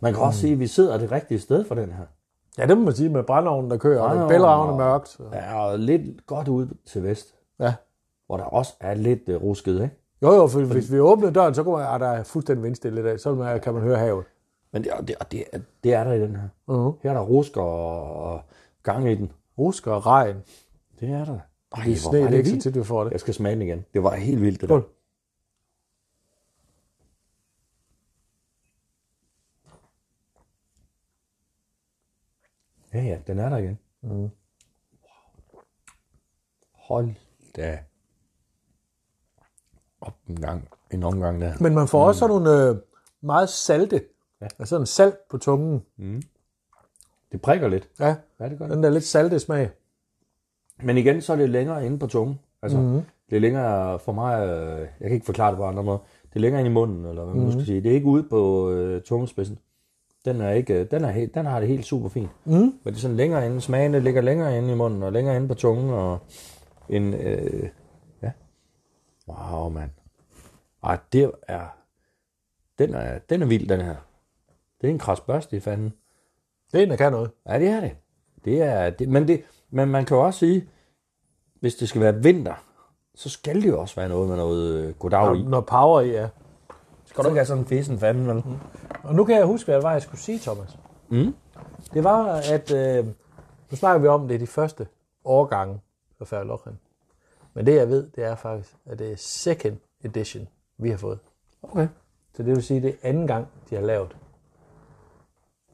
[0.00, 2.04] Man kan også sige, at vi sidder det rigtige sted for den her.
[2.58, 5.08] Ja, det må man sige med brændeovnen, der kører, og er bælragende og- mørkt.
[5.08, 5.22] Så.
[5.32, 7.74] Ja, og lidt godt ud til vest, Ja.
[8.26, 9.94] hvor der også er lidt uh, rusket, ikke?
[10.22, 13.00] Jo, jo, for hvis vi åbner døren, så kunne man, ah, der er fuldstændig vindstille
[13.00, 14.24] i dag, så man, kan man høre havet.
[14.72, 16.48] Men det, og det, og det, er- det er der i den her.
[16.70, 16.98] Uh-huh.
[17.02, 18.40] Her er der rusker og, og
[18.82, 19.32] gang i den.
[19.58, 20.36] Rusk og regn.
[21.00, 21.38] Det er der.
[21.76, 22.62] Ej, Det hvor sne, det er ikke så vildt.
[22.62, 23.10] tit, vi får det.
[23.12, 23.84] Jeg skal smage den igen.
[23.94, 24.80] Det var helt vildt, det der.
[32.96, 33.78] Ja, ja, den er der igen.
[34.02, 34.30] Mm.
[36.72, 37.10] Hold
[37.56, 37.78] da
[40.00, 41.54] op en gang, en omgang der.
[41.60, 42.76] Men man får også sådan nogle øh,
[43.20, 44.02] meget salte,
[44.40, 44.46] ja.
[44.58, 45.82] altså sådan salt på tungen.
[47.32, 47.88] Det prikker lidt.
[48.00, 48.74] Ja, Ja, det gør det.
[48.74, 49.70] den der lidt salte smag.
[50.82, 52.40] Men igen, så er det længere inde på tungen.
[52.62, 53.02] Altså, mm-hmm.
[53.30, 55.98] det er længere for mig, øh, jeg kan ikke forklare det på andre måder.
[56.28, 57.80] Det er længere ind i munden, eller hvad man nu skal sige.
[57.80, 59.58] Det er ikke ude på øh, tungespidsen.
[60.26, 62.30] Den er ikke, den, er helt, den har det helt super fint.
[62.44, 62.52] Mm.
[62.52, 63.60] Men det er sådan længere inde.
[63.60, 66.18] Smagene ligger længere inde i munden, og længere inde på tungen, og
[66.88, 67.68] en, øh,
[68.22, 68.32] ja.
[69.28, 69.90] Wow, mand.
[70.82, 71.66] Ej, det er,
[72.78, 73.96] den er, den er vild, den her.
[74.80, 75.92] Det er en kras børste i fanden.
[76.72, 77.30] Det er en, der kan noget.
[77.48, 77.92] Ja, det er det.
[78.44, 80.68] det, er, det men, det men man kan jo også sige,
[81.60, 82.54] hvis det skal være vinter,
[83.14, 85.42] så skal det jo også være noget med noget øh, goddag i.
[85.42, 86.28] Noget power i, ja.
[87.16, 88.44] Skal du ikke have sådan en fesen fanden, vel?
[89.02, 90.78] Og nu kan jeg huske, hvad det var, jeg skulle sige, Thomas.
[91.08, 91.34] Mm.
[91.94, 93.06] Det var, at øh,
[93.70, 94.86] nu snakker vi om, det er de første
[95.24, 95.80] årgange
[96.18, 96.78] for Færre Lochen.
[97.54, 100.48] Men det, jeg ved, det er faktisk, at det er second edition,
[100.78, 101.18] vi har fået.
[101.62, 101.88] Okay.
[102.34, 104.16] Så det vil sige, det er anden gang, de har lavet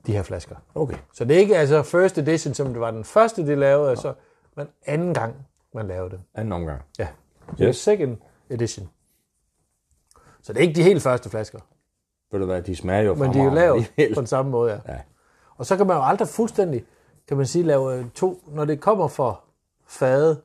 [0.07, 0.57] de her flasker.
[0.75, 0.97] Okay.
[1.13, 4.15] Så det er ikke altså first edition, som det var den første, de lavede, altså,
[4.57, 5.35] men anden gang,
[5.75, 6.21] man lavede det.
[6.35, 6.83] Anden omgang.
[6.99, 7.09] Ja.
[7.49, 7.77] Så det er Yes.
[7.77, 8.17] second
[8.51, 8.89] edition.
[10.43, 11.59] Så det er ikke de helt første flasker,
[12.33, 14.73] Ved du hvad, de smager jo men de er jo lavet på den samme måde,
[14.73, 14.93] ja.
[14.93, 14.99] Ja.
[15.57, 16.85] Og så kan man jo aldrig fuldstændig,
[17.29, 19.41] kan man sige, lave øh, to, når det kommer fra
[19.87, 20.41] fade,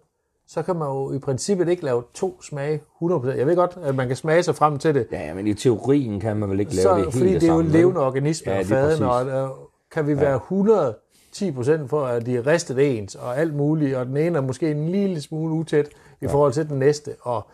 [0.47, 3.27] så kan man jo i princippet ikke lave to smage 100%.
[3.27, 6.19] Jeg ved godt, at man kan smage sig frem til det, Ja, men i teorien
[6.19, 8.59] kan man vel ikke lave så, det helt fordi det er jo levende organismer, Ja,
[8.59, 9.31] lige faden, præcis.
[9.33, 9.49] og øh,
[9.91, 14.05] kan vi være 110 procent for, at de er ristet ens, og alt muligt, og
[14.05, 15.91] den ene er måske en lille smule utæt i
[16.21, 16.27] ja.
[16.27, 17.15] forhold til den næste.
[17.21, 17.47] Og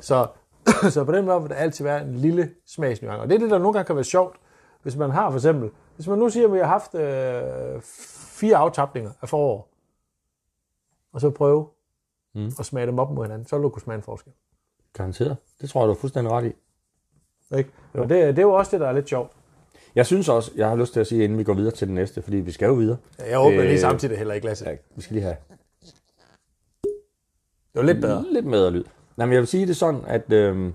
[0.00, 0.26] så,
[0.94, 3.20] så på den måde vil der altid være en lille smagsnuance.
[3.20, 4.36] Og det er det, der nogle gange kan være sjovt,
[4.82, 7.80] hvis man har for eksempel, hvis man nu siger, at vi har haft øh,
[8.38, 9.68] fire aftapninger af forår,
[11.12, 11.66] og så prøve
[12.34, 12.52] mm.
[12.58, 14.32] at smage dem op mod hinanden, så vil du kunne smage en forskel.
[14.92, 15.36] Garanteret.
[15.60, 16.52] Det tror jeg, du er fuldstændig ret i.
[17.56, 17.70] Ikke?
[17.94, 19.32] Og det, det er jo også det, der er lidt sjovt.
[19.94, 21.94] Jeg synes også, jeg har lyst til at sige, inden vi går videre til den
[21.94, 22.96] næste, fordi vi skal jo videre.
[23.18, 24.66] Jeg åbner lige Øh, samtidig heller ikke glasset.
[24.66, 25.36] Ja, vi skal lige have
[26.82, 28.24] Det var lidt bedre.
[28.32, 28.84] Lidt bedre lyd.
[29.16, 30.72] Nej, men jeg vil sige det sådan, at øh,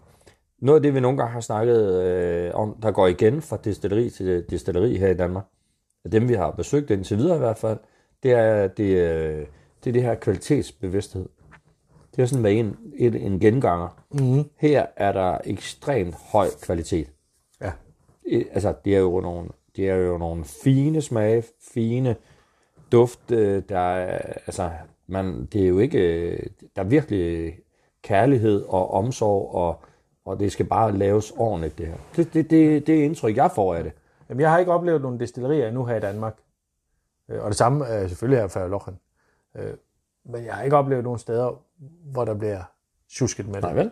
[0.60, 4.10] noget af det, vi nogle gange har snakket øh, om, der går igen fra destilleri
[4.10, 5.46] til destilleri her i Danmark,
[6.06, 7.78] af dem vi har besøgt indtil videre i hvert fald,
[8.24, 9.46] det er det, øh,
[9.84, 11.30] det, er det her kvalitetsbevidsthed.
[12.16, 14.04] Det er sådan med en, et, en genganger.
[14.12, 14.44] Mm-hmm.
[14.58, 17.12] Her er der ekstremt høj kvalitet.
[17.62, 17.72] Ja.
[18.32, 22.16] Øh, altså, det er jo nogle, det er jo nogle fine smage, fine
[22.92, 24.18] duft, øh, der er,
[24.48, 24.72] altså,
[25.08, 26.40] man, det er jo ikke, øh,
[26.76, 27.54] der er virkelig
[28.04, 29.80] kærlighed og omsorg, og,
[30.26, 31.96] og det skal bare laves ordentligt, det her.
[32.16, 33.92] Det, det, det, det er indtryk, jeg får af det.
[34.30, 36.36] Jamen, jeg har ikke oplevet nogle destillerier endnu her i Danmark.
[37.32, 39.00] Øh, Og det samme er selvfølgelig her for Lochen.
[39.58, 39.74] Øh,
[40.26, 41.62] Men jeg har ikke oplevet nogen steder,
[42.12, 42.60] hvor der bliver
[43.18, 43.64] tjusket med det.
[43.64, 43.92] Nej, vel?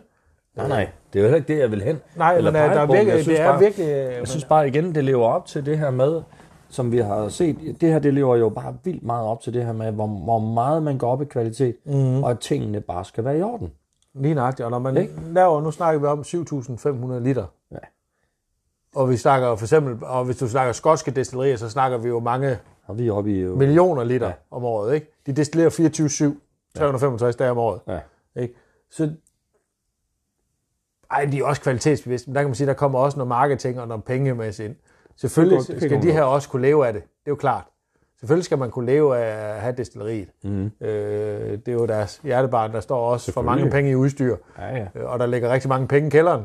[0.56, 0.88] Nej, nej.
[1.12, 1.98] Det er jo heller ikke det, jeg vil hen.
[2.16, 3.86] Nej, Eller men øh, der er virkelig, jeg synes det er bare- virkelig...
[4.18, 6.22] Jeg synes bare igen, det lever op til det her med,
[6.68, 7.76] som vi har set.
[7.80, 10.38] Det her, det lever jo bare vildt meget op til det her med, hvor, hvor
[10.38, 12.22] meget man går op i kvalitet, mm.
[12.24, 13.72] og at tingene bare skal være i orden.
[14.14, 14.64] Lige nøjagtigt.
[14.64, 15.14] Og når man Ikke?
[15.32, 17.46] laver, nu snakker vi om 7.500 liter.
[17.72, 17.76] Ja.
[18.94, 22.20] Og vi snakker for eksempel, og hvis du snakker skotske destillerier, så snakker vi jo
[22.20, 23.40] mange Og vi er oppe i...
[23.40, 24.32] Jo, millioner liter Ja.
[24.32, 24.56] ja.
[24.56, 24.94] om året.
[24.94, 25.12] Ikke?
[25.26, 27.80] De destillerer 24-7, 365 dage om året.
[27.88, 28.00] ja.
[28.42, 28.54] Ikke?
[28.90, 29.12] Så
[31.10, 33.80] ej, de er også kvalitetsbevidste, men der kan man sige, der kommer også noget marketing
[33.80, 34.76] og noget pengemæssigt ind.
[35.16, 37.02] Selvfølgelig skal de her også kunne leve af det.
[37.02, 37.64] Det er jo klart.
[38.20, 40.28] Selvfølgelig skal man kunne leve af at have destilleriet.
[40.42, 40.64] Mm.
[40.80, 44.76] Øh, det er jo deres hjertebarn, der står også for mange penge i udstyr, Ja,
[44.76, 44.86] ja.
[44.94, 46.44] øh, og der ligger rigtig mange penge i kælderen.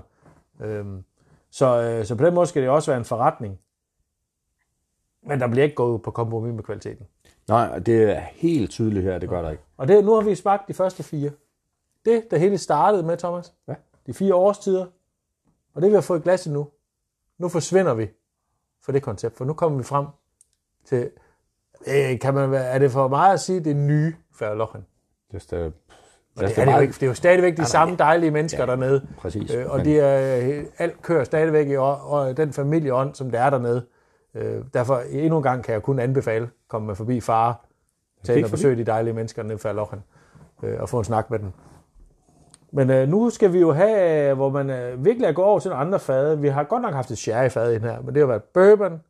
[0.61, 1.03] Øhm,
[1.51, 3.59] så, øh, så på den måde skal det også være en forretning.
[5.27, 7.05] Men der bliver ikke gået på kompromis med kvaliteten.
[7.47, 9.63] Nej, det er helt tydeligt her, det gør der ikke.
[9.77, 11.31] Og det, nu har vi smagt de første fire.
[12.05, 13.53] Det, der hele startede med, Thomas.
[13.67, 13.73] Ja.
[14.07, 14.85] De fire årstider.
[15.73, 16.67] Og det vi har fået i glasset nu,
[17.37, 18.07] nu forsvinder vi
[18.81, 20.05] for det koncept, for nu kommer vi frem
[20.85, 21.09] til,
[21.87, 24.85] øh, kan man, være- er det for meget at sige, det nye Færølochen?
[25.31, 25.57] Det er,
[26.37, 28.65] Og det, er det, jo ikke, det er jo stadigvæk de samme dejlige mennesker Ja,
[28.65, 29.07] dernede.
[29.17, 29.53] Præcis.
[29.55, 33.31] Øh, og Men- de er, øh, alt kører stadigvæk i og, og den familieånd, som
[33.31, 33.85] der er dernede.
[34.35, 38.43] Øh, derfor endnu en gang kan jeg kun anbefale komme med forbi far at forbi.
[38.51, 40.03] besøge de dejlige mennesker nede fra Lochen
[40.63, 41.51] øh, og få en snak med dem.
[42.71, 45.69] Men øh, nu skal vi jo have, hvor man øh, virkelig er gået over til
[45.69, 46.39] nogle andre fade.
[46.41, 49.01] Vi har godt nok haft et sherry-fad ind her, men det har været bourbon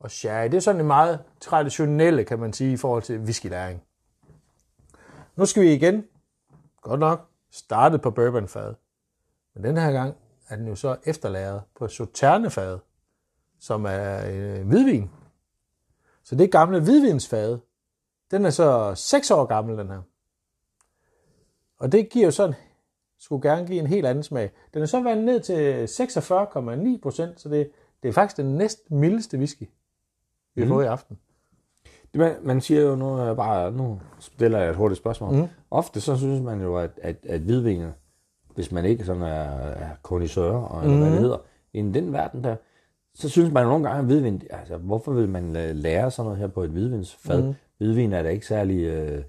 [0.00, 0.44] og sherry.
[0.44, 3.82] Det er sådan en meget traditionelle, kan man sige, i forhold til whiskylæring.
[5.36, 6.04] Nu skal vi igen,
[6.80, 8.74] godt nok, starte på bourbonfad.
[9.54, 10.14] Men den her gang
[10.48, 12.78] er den jo så efterlæret på sauternefad,
[13.60, 15.10] som er øh, hvidvin.
[16.24, 17.60] Så det er gamle hvidvinsfade.
[18.30, 20.02] Den er så 6 år gammel, den her.
[21.78, 22.54] Og det giver jo sådan,
[23.18, 24.52] skulle gerne give en helt anden smag.
[24.74, 25.86] Den er så vandet ned til
[26.96, 27.70] 46,9 procent, så det,
[28.02, 29.70] det er faktisk den næst mildeste whisky,
[30.56, 30.74] vi har Mhm.
[30.74, 31.18] fået i aften.
[32.12, 35.34] Det, man, man siger jo nu, bare, nu stiller jeg et hurtigt spørgsmål.
[35.34, 35.46] Mm.
[35.70, 37.84] Ofte så synes man jo, at, at, at hvidvin,
[38.54, 40.98] hvis man ikke sådan er, er kondisør, og, Mhm.
[40.98, 41.38] hvad det hedder,
[41.72, 42.56] i den verden der,
[43.14, 46.24] så synes man jo nogle gange, at hvidvin, altså hvorfor vil man øh, lære sådan
[46.26, 47.42] noget her på et hvidvinsfad?
[47.42, 47.54] Mm.
[47.78, 49.22] Hvidvin er da ikke særlig øh,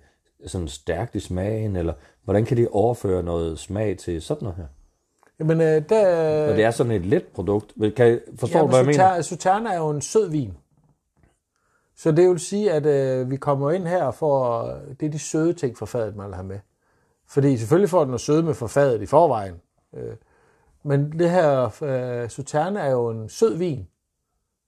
[0.45, 4.65] sådan stærkt i smagen, eller hvordan kan de overføre noget smag til sådan noget her?
[5.39, 8.79] Jamen, øh, der, Når det er sådan et let produkt, kan I forstå, Jamen, hvad
[8.79, 9.21] jeg mener?
[9.21, 10.53] Sauternes er jo en sød vin.
[11.97, 14.61] Så det vil sige, at øh, vi kommer ind her for,
[14.99, 16.59] det er de søde ting fra fadet, man vil have med.
[17.27, 19.55] Fordi selvfølgelig får den noget sødme fra fadet i forvejen.
[19.95, 20.15] Øh,
[20.83, 23.87] men det her øh, Sauterne er jo en sød vin.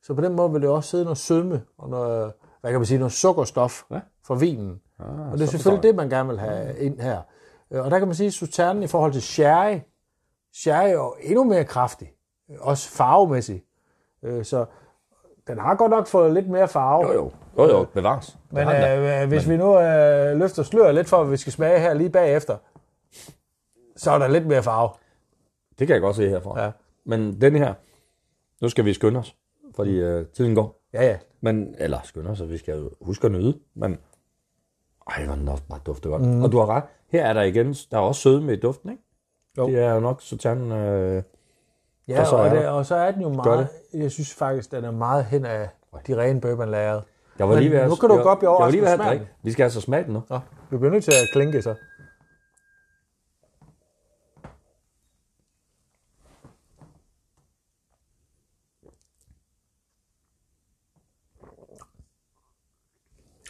[0.03, 2.85] Så på den måde vil det også sidde noget sødme og noget, hvad kan man
[2.85, 3.99] sige, noget sukkerstof Ja.
[4.25, 4.81] fra vinen.
[4.99, 7.21] Ah, Og det er selvfølgelig det, man gerne vil have ind her.
[7.71, 9.79] Øh, Og der kan man sige, at Sauternen i forhold til sherry,
[10.53, 12.13] sherry er jo endnu mere kraftig.
[12.59, 13.65] Også farvemæssigt.
[14.23, 14.65] Øh, Så
[15.49, 17.07] den har godt nok fået lidt mere farve.
[17.07, 17.31] Jo, jo.
[17.57, 18.37] Jo, jo, bevares.
[18.51, 19.21] Men da.
[19.21, 22.09] øh, hvis vi nu øh, løfter sløret lidt for, at vi skal smage her lige
[22.09, 22.57] bagefter,
[23.95, 24.89] så er der lidt mere farve.
[25.79, 26.63] Det kan jeg godt se herfra.
[26.63, 26.71] Ja.
[27.05, 27.73] Men den her,
[28.61, 29.35] nu skal vi skynde os,
[29.75, 30.81] fordi øh, tiden går.
[30.93, 31.17] Ja, ja.
[31.41, 33.59] Men, eller skynde os, og vi skal jo huske at nyde.
[33.75, 33.97] Men,
[35.09, 36.21] ej, hvor den bare dufter godt.
[36.21, 36.43] Mm.
[36.43, 36.83] Og du har ret.
[37.11, 39.03] Her er der igen, der er også søde med i duften, ikke?
[39.57, 39.67] Jo.
[39.67, 41.23] Det er jo nok sådan, øh,
[42.09, 44.71] Ja, Og så og, er det, og så er den jo meget, jeg synes faktisk,
[44.71, 45.69] den er meget hen af
[46.07, 47.03] de rene bourbonlagret.
[47.39, 48.93] jeg var lige ved nu kan du jeg, godt blive jeg var lige ved at
[48.93, 49.33] overrasket af drikke.
[49.43, 50.23] Vi skal altså smage den nu.
[50.29, 50.39] Nå,
[50.69, 51.75] vi bliver nødt til at klinke så.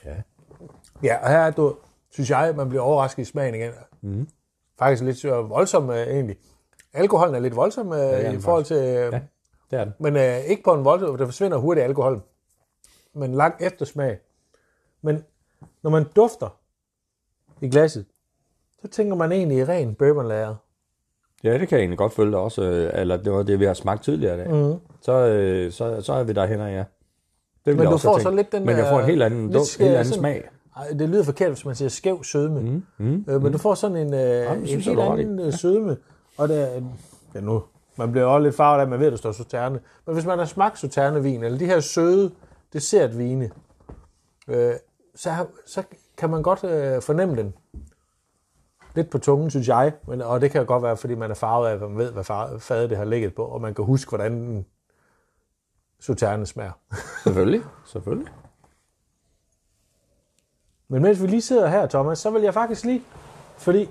[0.06, 0.16] Ja.
[1.04, 1.76] Ja, og her er du,
[2.10, 3.72] synes jeg, man bliver overrasket i smagen igen.
[4.02, 4.30] Mm.
[4.80, 6.38] Faktisk lidt øh, voldsom øh, egentlig.
[6.94, 8.76] Alkoholen er lidt voldsom øh, er i forhold til...
[8.78, 9.20] Øh, Ja,
[9.72, 9.94] det er den.
[10.00, 12.22] Men øh, ikke på en voldsom, der forsvinder hurtigt alkohol.
[13.16, 14.20] Men lang eftersmag.
[15.02, 15.24] Men
[15.84, 16.58] når man dufter
[17.62, 18.06] i glasset,
[18.82, 20.56] så tænker man egentlig i ren bourbonlager.
[21.44, 22.62] Ja, det kan jeg egentlig godt følge dig også.
[22.62, 24.50] øh, Eller det var det, vi har smagt tidligere i dag.
[24.74, 24.80] Mm.
[25.02, 26.84] Så, øh, så, så er vi derhen af, ja.
[27.66, 29.78] Det Men du får så lidt den Men jeg der- får en helt anden, duft,
[29.78, 30.50] helt anden sådan- smag.
[30.76, 32.60] Ej, det lyder forkert, hvis man siger skæv sødme.
[32.62, 35.54] Mm, Mm, øh, men du får sådan en, øh, en synes jeg, helt anden øh,
[35.54, 35.98] sødme.
[36.40, 36.82] Og det er,
[37.36, 37.64] ja nu,
[37.96, 39.80] man bliver også lidt farvet af, at man ved, at der står sauterne.
[40.06, 42.32] Men hvis man har smagt sauternevin, eller de her søde
[42.74, 43.52] dessertvine,
[44.48, 44.74] øh,
[45.16, 45.84] så, så
[46.18, 47.54] kan man godt øh, fornemme den.
[48.96, 49.94] Lidt på tungen, synes jeg.
[50.08, 52.24] Men, og det kan godt være, fordi man er farvet af, at man ved, hvad
[52.24, 54.66] far- fadet det har ligget på, og man kan huske, hvordan
[56.00, 56.72] sauterne smager.
[57.24, 58.34] Selvfølgelig, selvfølgelig.
[60.88, 63.04] Men mens vi lige sidder her, Thomas, så vil jeg faktisk lige,
[63.58, 63.90] fordi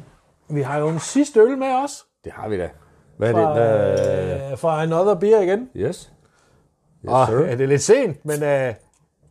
[0.49, 2.69] vi har jo en sidste øl med os, Det har vi da.
[3.17, 4.01] Hvad er fra, det?
[4.01, 4.51] Hvad...
[4.53, 5.69] øh, fra Another Beer igen.
[5.77, 5.87] Yes.
[5.87, 6.13] Yes,
[7.09, 7.39] Og sir.
[7.45, 8.75] ja, det er lidt sent, men øh,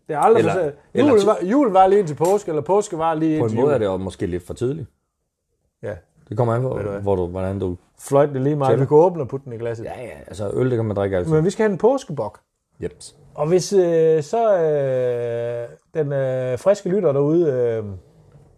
[0.08, 0.76] det er aldrig Eller- for sent.
[0.94, 3.62] eller ti- var, julen var lige til påske, eller påske var lige På en måde
[3.66, 3.74] jul.
[3.74, 4.88] er det jo måske lidt for tidligt.
[5.84, 5.94] Ja,
[6.30, 7.76] Det kommer an på, du hvor du, hvordan du...
[8.00, 8.80] fløjt det lige meget.
[8.80, 9.86] Vi kunne åbne og putte den i glasset.
[9.86, 11.34] Ja, ja, altså øl, det kan man drikke altid.
[11.34, 12.40] Men vi skal have en påskebok.
[12.84, 13.16] Jeps.
[13.36, 17.96] Og hvis øh, så øh, den øh, friske lytter derude, øh, den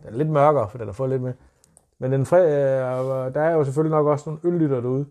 [0.05, 1.33] er lidt mørkere, for den har fået lidt med,
[1.99, 5.05] men den fri, øh, der er jo selvfølgelig nok også nogle øllytter derude,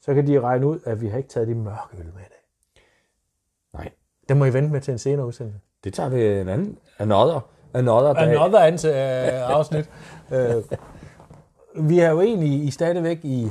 [0.00, 2.28] så kan de regne ud, at vi har ikke taget de mørke øl med i
[2.30, 2.42] dag.
[3.74, 3.90] Nej,
[4.28, 5.60] Det må I vente med til en senere udsendelse.
[5.84, 6.78] det tager vi en anden.
[6.98, 7.40] Another.
[7.74, 8.30] Another dag.
[8.30, 8.92] Another ans, øh,
[9.50, 9.90] afsnit.
[10.34, 10.62] øh,
[11.88, 13.50] vi er jo egentlig i stadigvæk i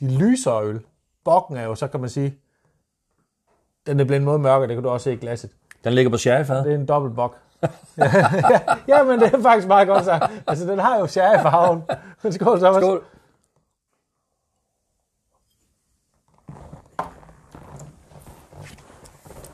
[0.00, 0.80] de lysere øl.
[1.24, 2.38] Bokken er jo, så kan man sige,
[3.86, 5.50] den er blevet noget mørkere, det kan du også se i glasset.
[5.84, 6.64] Den ligger på sherryfad.
[6.64, 7.36] Det er en dobbelt bok.
[8.88, 10.32] Ja, men det er faktisk meget godt sagt.
[10.46, 11.82] Altså, den har jo sherry-farven.
[12.22, 12.82] Men skål, Thomas.
[12.82, 13.04] Skål.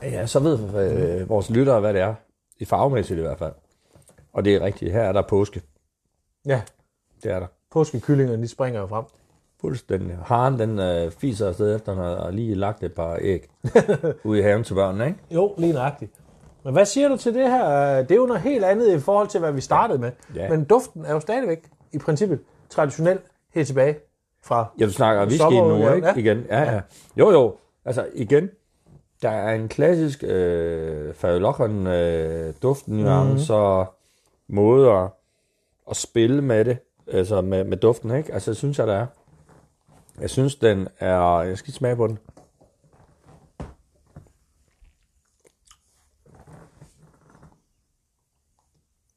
[0.01, 0.59] Ja, så ved
[1.21, 2.15] øh, vores lyttere, hvad det er.
[2.59, 3.53] I farvemæssigt i hvert fald.
[4.33, 4.91] Og det er rigtigt.
[4.91, 5.61] Her er der påske.
[6.45, 6.61] Ja,
[7.23, 7.47] Det er der.
[7.71, 9.03] påskekyllingerne, de springer jo frem.
[9.61, 10.17] Fuldstændig.
[10.25, 13.49] Haren, den øh, fiser afsted efter, han har lige lagt et par æg
[14.23, 15.19] ude i haven til børnene, ikke?
[15.31, 16.11] Jo, lige nøjagtigt.
[16.63, 17.95] Men hvad siger du til det her?
[18.01, 20.11] Det er jo noget helt andet i forhold til, hvad vi startede med.
[20.35, 20.49] Ja.
[20.49, 22.39] Men duften er jo stadigvæk, i princippet,
[22.69, 23.21] traditionelt
[23.53, 23.95] helt tilbage
[24.43, 24.65] fra...
[24.79, 26.07] Ja, du snakker whisky nu, ikke?
[26.07, 26.13] ja.
[26.15, 26.45] Igen.
[26.49, 26.81] Ja, ja.
[27.17, 27.55] Jo, jo.
[27.85, 28.49] Altså, igen.
[29.21, 33.93] Der er en klassisk øh, Fagelokken øh, duftnuance og
[34.47, 35.09] måde at,
[35.89, 36.77] at spille med det.
[37.07, 38.33] Altså med, med duften, ikke?
[38.33, 39.05] Altså, synes jeg, der er.
[40.21, 41.41] Jeg synes, den er...
[41.41, 42.19] Jeg skal smage på den.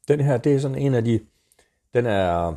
[0.07, 1.19] Den her, det er sådan en af de...
[1.93, 2.55] Den er...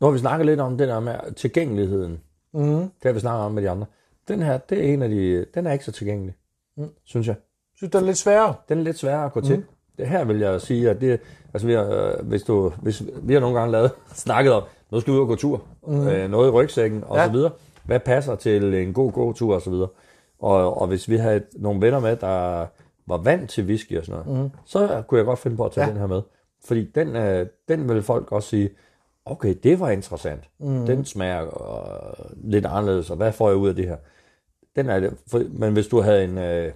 [0.00, 2.20] Nu har vi snakket lidt om det der med tilgængeligheden.
[2.52, 2.62] Mm.
[2.78, 3.86] Det har vi snakket om med de andre.
[4.28, 5.46] Den her, det er en af de...
[5.54, 6.34] Den er ikke så tilgængelig,
[6.76, 6.88] mm.
[7.04, 7.36] synes jeg.
[7.76, 8.54] synes, det er lidt sværere.
[8.68, 9.64] Den er lidt sværere at gå til.
[9.98, 11.20] Det her vil jeg sige, at det,
[11.54, 15.00] altså vi har, øh, hvis du, hvis, vi har nogle gange lavet, snakket om, nu
[15.00, 16.08] skal vi ud og gå tur, mm.
[16.08, 17.26] øh, noget i rygsækken og Ja.
[17.26, 17.50] så videre.
[17.84, 19.88] Hvad passer til en god gåtur og så videre.
[20.38, 22.66] Og, og hvis vi havde nogle venner med, der
[23.06, 24.50] var vant til whisky og sådan noget, mm.
[24.64, 25.90] så kunne jeg godt finde på at tage ja.
[25.90, 26.22] den her med.
[26.64, 28.70] Fordi den, øh, den vil folk også sige,
[29.24, 30.50] okay, det var interessant.
[30.58, 30.86] Mm.
[30.86, 33.96] Den smager øh, lidt anderledes, og hvad får jeg ud af det her?
[34.76, 35.10] Den er.
[35.30, 36.72] For, men hvis du havde en, øh,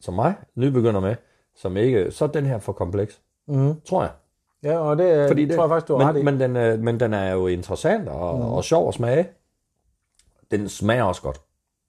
[0.00, 1.16] som mig, nybegynder med,
[1.56, 3.20] som ikke, så er den her for kompleks.
[3.48, 3.80] Mm.
[3.80, 4.10] Tror jeg.
[4.62, 6.22] Ja, og det, Fordi det tror jeg faktisk, du har ret i.
[6.22, 8.42] men, men, den, er, men den er jo interessant og, mm.
[8.42, 9.28] og sjov at smage.
[10.50, 11.40] Den smager også godt.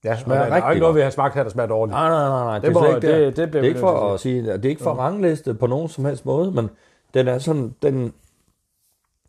[0.05, 1.91] Ja, smager der er ikke noget, vi har smagt her, der smager dårligt.
[1.93, 2.59] Nej, nej, nej, nej.
[2.59, 4.69] Det, er slet ikke det- det, det det, er ikke for at sige, det er
[4.69, 6.69] ikke for at rangliste på nogen som helst måde, men
[7.13, 8.13] den er sådan, den,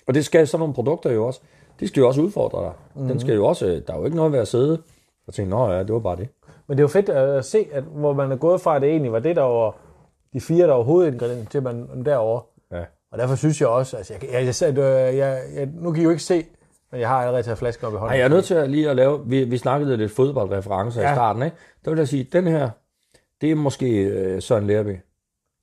[0.09, 1.41] og det skal sådan nogle produkter jo også,
[1.81, 2.72] de skal jo også udfordre dig.
[2.95, 3.01] Mm.
[3.01, 3.09] Mhm.
[3.09, 4.83] Den skal jo også, der er jo ikke noget ved at sidde
[5.27, 6.29] og tænke, nå ja, det var bare det.
[6.66, 8.91] Men det er jo fedt at se, at hvor man er gået fra, at det
[8.91, 9.74] egentlig var det, der var
[10.33, 12.43] de fire, der var hovedingredienser, til man derovre.
[12.72, 12.85] Ja.
[13.12, 16.05] Og derfor synes jeg også, altså jeg, jeg, jeg, jeg, jeg, jeg, nu kan I
[16.05, 16.45] jo ikke se,
[17.01, 18.11] jeg har allerede taget flasken op i hånden.
[18.12, 21.12] Nej, jeg er nødt til at lige at lave, vi, vi snakkede lidt fodboldreferencer ja.
[21.12, 21.57] I starten, ikke?
[21.84, 22.70] Der vil jeg sige, den her,
[23.40, 24.97] det er måske øh, Søren Lerby.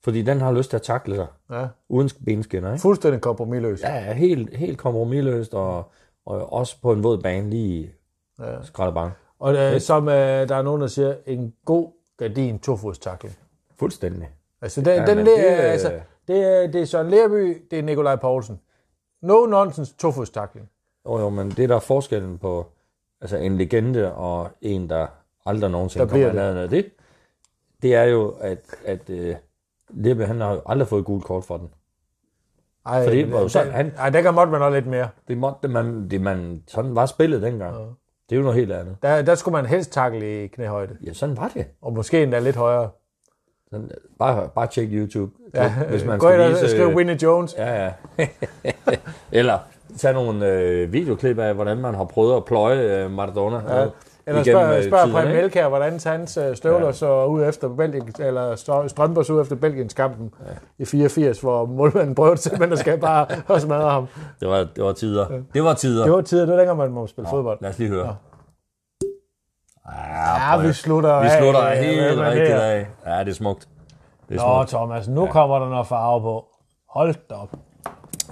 [0.04, 2.82] Fordi den har lyst til at takle sig, Ja, uden benskinner, ikke?
[2.82, 3.82] fuldstændig kompromilløs.
[3.82, 5.92] Ja, helt, helt kompromilløst, og,
[6.26, 7.94] og også på en våd bane lige
[8.40, 8.64] Ja.
[8.64, 9.12] skraldebang.
[9.40, 13.36] Og øh, som øh, der er nogen, der siger, en god gardin tofodstakling.
[13.80, 14.30] Fuldstændig.
[14.62, 15.92] Altså, den, Ja, den det, øh, altså,
[16.28, 18.60] det, er, det er Søren Lerby, det er Nikolaj Poulsen.
[19.22, 20.70] No nonsense tofodstakling.
[21.06, 22.66] Jo, jo, men det der er forskellen på
[23.22, 25.08] altså en legende og en, der
[25.46, 26.86] aldrig nogensinde Der kommer i nærheden af det,
[27.82, 29.36] det er jo, at, at uh,
[29.90, 31.70] Lerby, han har jo aldrig fået gult kort for den.
[32.86, 34.88] Ej, Fordi det var jo sådan, der- han- Ej, der kan måtte man også lidt
[34.88, 35.10] mere.
[35.28, 37.76] Det måtte man, det man, sådan var spillet dengang.
[37.76, 37.82] Ja.
[38.30, 38.98] Det er jo noget helt andet.
[39.02, 40.98] Der, der skulle man helst takle i knæhøjde.
[41.06, 41.66] Ja, sådan var det.
[41.82, 42.90] Og måske endda lidt højere.
[43.70, 46.70] Sådan, bare, bare tjek YouTube, ja, hvis man Gå ind og vise...
[46.70, 47.56] skriv Winnie Jones.
[47.58, 47.84] Ja,
[48.18, 48.28] ja.
[49.32, 49.60] Eller
[49.98, 53.62] tage nogle øh, videoklip af, hvordan man har prøvet at pløje øh, Maradona.
[53.68, 53.86] Ja.
[53.86, 53.92] øh,
[54.28, 55.34] Eller spørg, øh, spørg ikke?
[55.42, 56.92] Melkær, hvordan hans øh, støvler Ja.
[56.92, 60.54] så ud efter Belgien, eller strø- strømper så ud efter Belgiens kampen ja.
[60.84, 64.08] i 84, hvor målmanden prøvede simpelthen at skal bare og smadre ham.
[64.40, 65.28] Det var, det var tider.
[65.54, 66.04] Det var tider.
[66.04, 67.58] Det var tider, det var man må spille fodbold.
[67.62, 68.16] Lad os lige høre.
[69.96, 71.40] Ja, vi slutter Vi af.
[71.42, 72.88] slutter øh, helt det rigtigt af.
[73.06, 73.68] Ja, det er smukt.
[74.30, 74.70] Det er Nå, smukt.
[74.70, 75.32] Thomas, nu ja.
[75.32, 76.46] kommer der noget farve på.
[76.90, 77.50] Hold da op.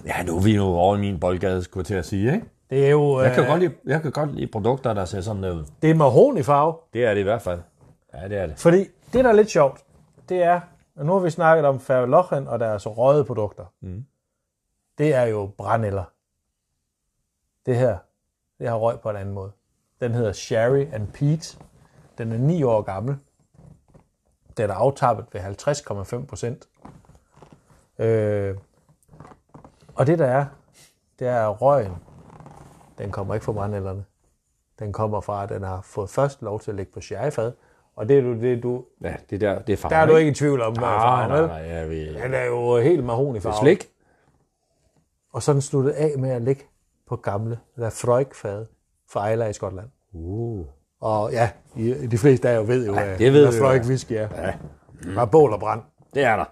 [0.05, 2.45] Ja, nu er vi jo over i min boldgade, skulle jeg til at sige, ikke?
[2.69, 5.21] Det er jo Jeg kan, øh, godt lide, jeg kan godt lide produkter, der ser
[5.21, 5.65] sådan ud.
[5.81, 6.75] det er mahogni farve.
[6.93, 7.59] Det er det i hvert fald.
[8.13, 8.59] Ja, det er det.
[8.59, 8.77] Fordi
[9.13, 9.81] det, der er lidt sjovt,
[10.29, 10.59] det er,
[10.95, 13.65] og nu har vi snakket om Færølochen og deres røde produkter.
[13.81, 14.05] Mm.
[14.97, 16.03] Det er jo brændeller.
[17.65, 17.97] Det her,
[18.59, 19.51] det har røg på en anden måde.
[20.01, 21.57] Den hedder Sherry and Peat.
[22.17, 23.15] Den er 9 år gammel.
[24.57, 26.67] Den er aftappet ved 50,5 procent.
[27.99, 28.55] Øh,
[30.01, 30.45] og det der er,
[31.19, 31.91] det er røgen,
[32.97, 34.03] den kommer ikke fra brændellerne.
[34.79, 37.51] Den kommer fra, at den har fået først lov til at ligge på sherryfad.
[37.95, 40.05] Og det er du, det er du, Ja, det der, det er farve, der er
[40.05, 42.13] du ikke i tvivl om, hvad Nej, farven nej, nej, ja, vi...
[42.21, 43.89] Den er jo helt mahogni Det er slik.
[45.33, 46.63] Og så er den sluttet af med at ligge
[47.07, 48.67] på gamle Lafroig-fade
[49.09, 49.87] fra Ejla i Skotland.
[50.13, 50.65] Uh.
[51.01, 53.87] Og ja, I- de fleste af jer ved jo, Ja, det ved jo, Lafroig ja.
[53.87, 54.27] whisky er.
[54.35, 54.53] Ja.
[55.15, 55.81] Bare bål og brand.
[56.13, 56.45] Det er der.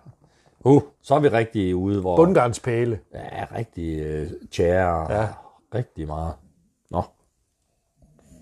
[0.66, 2.16] Uh, så er vi rigtig ude, hvor...
[2.16, 3.00] Bundgarnspæle.
[3.14, 5.14] Ja, rigtig uh, tjære.
[5.14, 5.28] Ja.
[5.74, 6.34] Rigtig meget.
[6.92, 7.04] Nå.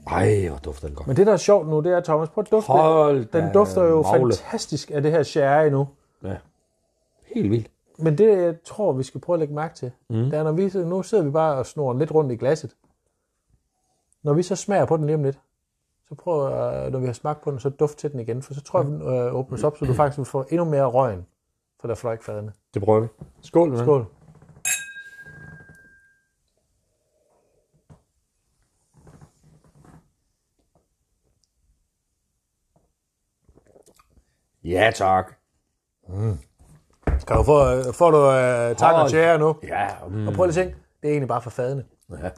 [0.07, 1.07] Ej, hvor dufter den godt.
[1.07, 2.71] Men det, der er sjovt nu, det er, Thomas, prøv at dufte.
[2.71, 4.33] Hold Den dufter jo magle.
[4.33, 5.87] fantastisk af det her sherry nu.
[6.23, 6.35] Ja.
[7.35, 7.71] Helt vildt.
[7.99, 10.15] Men det, jeg tror, vi skal prøve at lægge mærke til, mm.
[10.15, 12.75] det er, når vi, nu sidder vi bare og snor lidt rundt i glasset.
[14.23, 15.39] Når vi så smager på den lige om lidt,
[16.09, 18.53] så prøv, øh, når vi har smagt på den, så duft til den igen, for
[18.53, 21.25] så tror jeg, den øh, åbnes op, så du faktisk vil få endnu mere røgen
[21.81, 22.53] fra der fløjkfadene.
[22.73, 23.07] Det prøver vi.
[23.41, 23.79] Skål, ven.
[23.79, 24.05] Skål.
[34.63, 35.33] Ja, tak.
[37.27, 39.55] Kan du få, øh, får du øh, tak og tjære nu?
[39.63, 40.27] Ja, mm.
[40.27, 41.83] Og prøv lige at tænke, det er egentlig bare for fadene.
[42.23, 42.29] ja.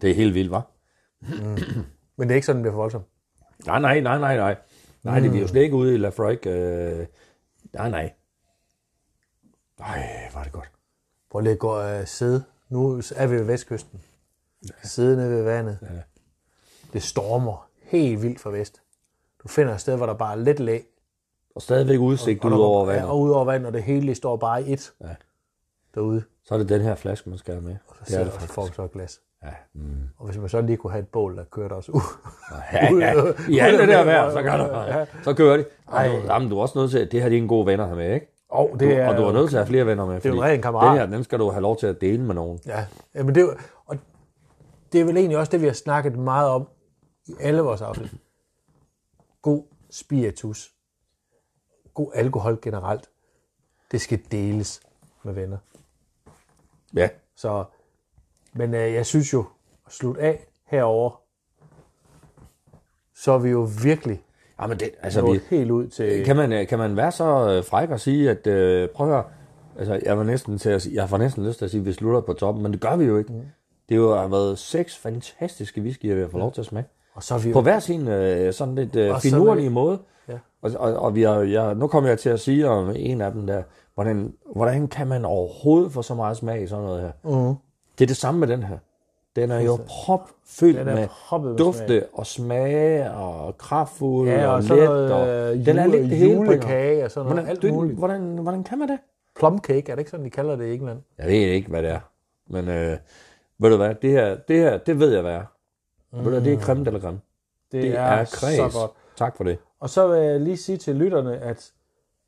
[0.00, 0.60] Det er helt vildt, hva'?
[2.16, 3.04] Men det er ikke sådan, det bliver for voldsomt.
[3.66, 4.56] Nej, nej, nej, nej, nej.
[5.02, 6.46] Nej, det er vi jo slet ikke ude i Lafroig.
[6.46, 7.06] Øh...
[7.72, 8.12] Nej, nej.
[9.86, 10.70] Ej, var det godt.
[11.30, 12.44] Prøv lige at gå og øh, sidde.
[12.68, 14.00] Nu er vi ved vestkysten.
[14.82, 15.78] Sidde nede ved vandet.
[15.82, 15.86] Ja.
[16.92, 18.82] Det stormer helt vildt fra vest.
[19.42, 20.78] Du finder et sted, hvor der bare er lidt læ.
[21.54, 23.10] Og stadigvæk udsigt Og ud over Ja, vandet.
[23.10, 25.06] og ud over vandet, og det hele det står bare i et Ja.
[25.94, 26.22] derude.
[26.44, 27.76] Så er det den her flaske, man skal have med.
[28.04, 28.52] Så Det er det faktisk.
[28.52, 29.20] folk så et glas.
[29.44, 29.48] Ja.
[29.74, 30.08] Mm.
[30.18, 32.00] Og hvis man så lige kunne have et bål, der kørte os ud.
[32.72, 33.14] Ja, ja.
[33.48, 35.64] I alt det der vejr, så, kan du, så kører de.
[35.86, 37.64] Og du, jamen, du er også nødt til, at det her det er en god
[37.64, 38.31] venner her med, ikke?
[38.52, 40.14] Og Du, det er, og du er nødt til at have flere venner med.
[40.14, 40.90] det er jo en ren kammerat.
[40.90, 42.60] Den her, den skal du have lov til at dele med nogen.
[42.66, 43.54] Ja, men det, er
[43.86, 43.96] og
[44.92, 46.68] det er vel egentlig også det, vi har snakket meget om
[47.26, 48.14] i alle vores afsnit.
[49.42, 50.72] God spiritus.
[51.94, 53.10] God alkohol generelt.
[53.92, 54.80] Det skal deles
[55.22, 55.58] med venner.
[56.94, 57.08] Ja.
[57.36, 57.64] Så,
[58.52, 59.44] men øh, jeg synes jo,
[59.86, 61.20] at slutte af herover,
[63.14, 64.22] så er vi jo virkelig
[64.60, 66.24] Jamen, det, altså, vi, helt ud til...
[66.24, 69.12] kan, man, øh, kan man være så øh, fræk og sige, at øh, prøv at
[69.12, 69.24] høre,
[69.78, 71.86] altså, jeg var næsten til at sige, jeg får næsten lyst til at sige, at
[71.86, 73.32] vi slutter på toppen, men det gør vi jo ikke.
[73.32, 73.40] Mm.
[73.88, 76.86] Det jo har været seks fantastiske whiskyer, vi har fået lov til at smage.
[77.14, 77.62] Og så er vi På jo...
[77.62, 79.98] hver sin øh, sådan lidt øh, finurlige med- måde.
[80.28, 80.38] Ja.
[80.62, 83.32] Og, og, og vi har, jeg, nu kommer jeg til at sige om en af
[83.32, 83.62] dem der,
[83.94, 87.10] hvordan, hvordan kan man overhovedet få så meget smag i sådan noget her?
[87.24, 87.54] Mhm.
[87.98, 88.76] Det er det samme med den her.
[89.36, 91.08] Den er jo propfyldt Den er med
[91.48, 92.02] med dufte smag.
[92.12, 94.84] og smage og kraftfuld Ja, og, og så let.
[94.84, 95.28] noget og,
[95.58, 97.34] øh, den er jule- lidt det hele julekage og sådan noget.
[97.36, 97.98] Hvordan, Alt det, muligt.
[97.98, 98.98] hvordan, hvordan kan man det?
[99.36, 101.00] Plum cake, er det ikke sådan, de kalder det i England?
[101.18, 102.00] Jeg ved ikke, hvad det er.
[102.50, 102.96] Men øh,
[103.58, 105.42] ved du hvad, det her, det her, det ved jeg, hvad er.
[106.12, 106.18] Mm.
[106.18, 107.20] Ved du, hvad, det er creme eller creme.
[107.72, 108.74] Det, Det er, er så kreds.
[108.74, 108.90] godt.
[109.16, 109.58] Tak for det.
[109.80, 111.70] Og så vil jeg lige sige til lytterne, at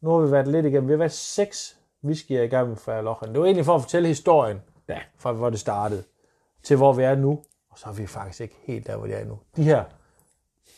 [0.02, 0.88] nu har vi været lidt igennem.
[0.88, 3.28] Vi har været seks whiskyer i gang med Færlochen.
[3.28, 4.98] Det var egentlig for at fortælle historien Ja.
[5.18, 6.02] fra, hvor det startede,
[6.64, 7.42] til hvor vi er nu.
[7.70, 9.38] Og så er vi faktisk ikke helt der, hvor de er nu.
[9.56, 9.84] De her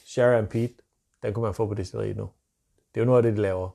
[0.04, 0.74] Sherry and Pete,
[1.22, 2.28] den kunne man få på destilleriet nu.
[2.94, 3.70] Det er jo noget af det, de laver.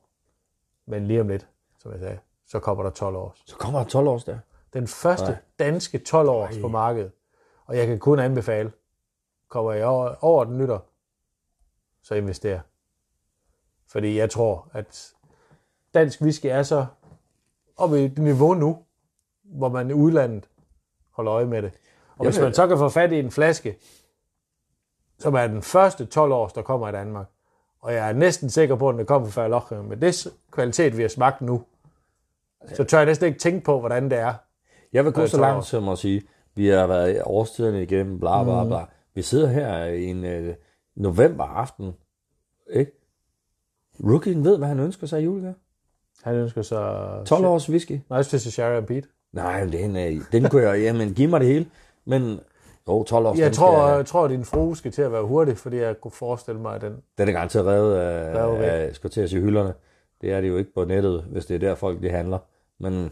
[0.86, 1.48] Men lige om lidt,
[1.80, 3.36] som jeg sagde, så kommer der 12 år.
[3.46, 4.40] Så kommer der 12 års der.
[4.74, 5.38] Den første Nej.
[5.60, 7.12] danske 12 års på markedet.
[7.66, 8.72] Og jeg kan kun anbefale,
[9.48, 10.80] kommer I over, over den nytter,
[12.02, 12.60] så invester.
[13.88, 15.14] Fordi jeg tror, at
[15.94, 16.86] dansk whisky er så
[17.78, 18.86] oppe i et niveau nu,
[19.44, 20.50] hvor man i udlandet
[21.10, 21.74] holder øje med det.
[22.22, 23.78] Og hvis man så kan få fat i en flaske,
[25.20, 27.28] som er den første 12 års, der kommer i Danmark,
[27.82, 31.02] og jeg er næsten sikker på, at den kommer fra Færlochen, med det kvalitet, vi
[31.02, 31.64] har smagt nu,
[32.74, 34.34] så tør jeg næsten ikke tænke på, hvordan det er.
[34.94, 36.22] Jeg vil gå så 12 langt som at sige,
[36.56, 38.86] vi har været årstiderne igennem, bla bla bla.
[39.14, 40.56] Vi sidder her i en øh,
[40.96, 41.94] november aften,
[42.74, 42.92] ikke?
[44.04, 45.56] Rookien ved, hvad han ønsker sig i julegave.
[46.24, 47.24] Han ønsker så...
[47.26, 48.00] 12 års whisky.
[48.10, 49.08] Nej, det er Sherry and Pete.
[49.34, 51.66] Nej, den, øh, den kunne jeg, jamen giv mig det hele.
[52.06, 52.40] Men,
[52.88, 55.24] jo, 12 års, Jeg tror, skal, jeg tror, at din frue skal til at være
[55.24, 56.98] hurtig, fordi jeg kunne forestille mig, at den...
[57.18, 59.74] den er garanteret revet af, Revet af, skal til at sige hylderne.
[60.22, 62.38] Det er det jo ikke på nettet, hvis det er der folk, det handler.
[62.80, 63.12] Men,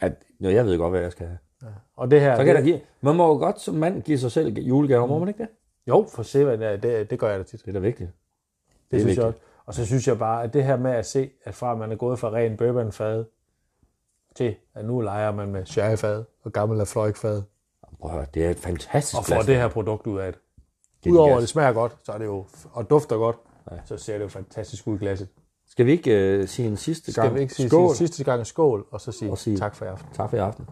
[0.00, 1.38] at, jo, jeg ved godt, hvad jeg skal have.
[1.96, 2.36] Og det her...
[2.36, 5.06] Så kan jeg det, give, man må jo godt som mand give sig selv julegaver,
[5.06, 5.48] må man ikke det?
[5.88, 7.60] Jo, for se, hvad det, det, det gør jeg da tit.
[7.60, 8.10] Det er da vigtigt.
[8.10, 9.42] Det, Det er synes jeg vigtigt.
[9.44, 9.64] også.
[9.66, 11.96] Og så synes jeg bare, at det her med at se, at fra man er
[11.96, 13.24] gået fra ren bourbonfad
[14.34, 17.42] til, at nu leger man med sherryfad og gammel Lafroig-fad,
[18.04, 20.42] Prøv at høre, det er et fantastisk og får det her produkt ud af det.
[21.04, 23.36] Det er Udover at det smager godt, så er det jo, og dufter godt,
[23.84, 25.28] så ser det jo fantastisk ud i glasset.
[25.68, 27.26] Skal vi ikke uh, sige en sidste gang?
[27.26, 27.88] Skal vi ikke sige, Skål.
[27.96, 30.08] sige sidste gang skål, og så sige, Og sige- tak for i aften.
[30.14, 30.66] Tak for i aften.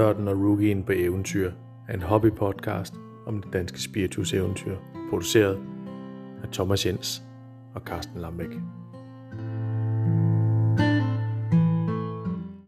[0.00, 1.52] Nørden og Rookien på eventyr
[1.88, 2.94] er en hobbypodcast
[3.26, 4.76] om det danske spiritus eventyr,
[5.10, 5.58] produceret
[6.42, 7.22] af Thomas Jens
[7.74, 8.79] og Carsten Lambæk.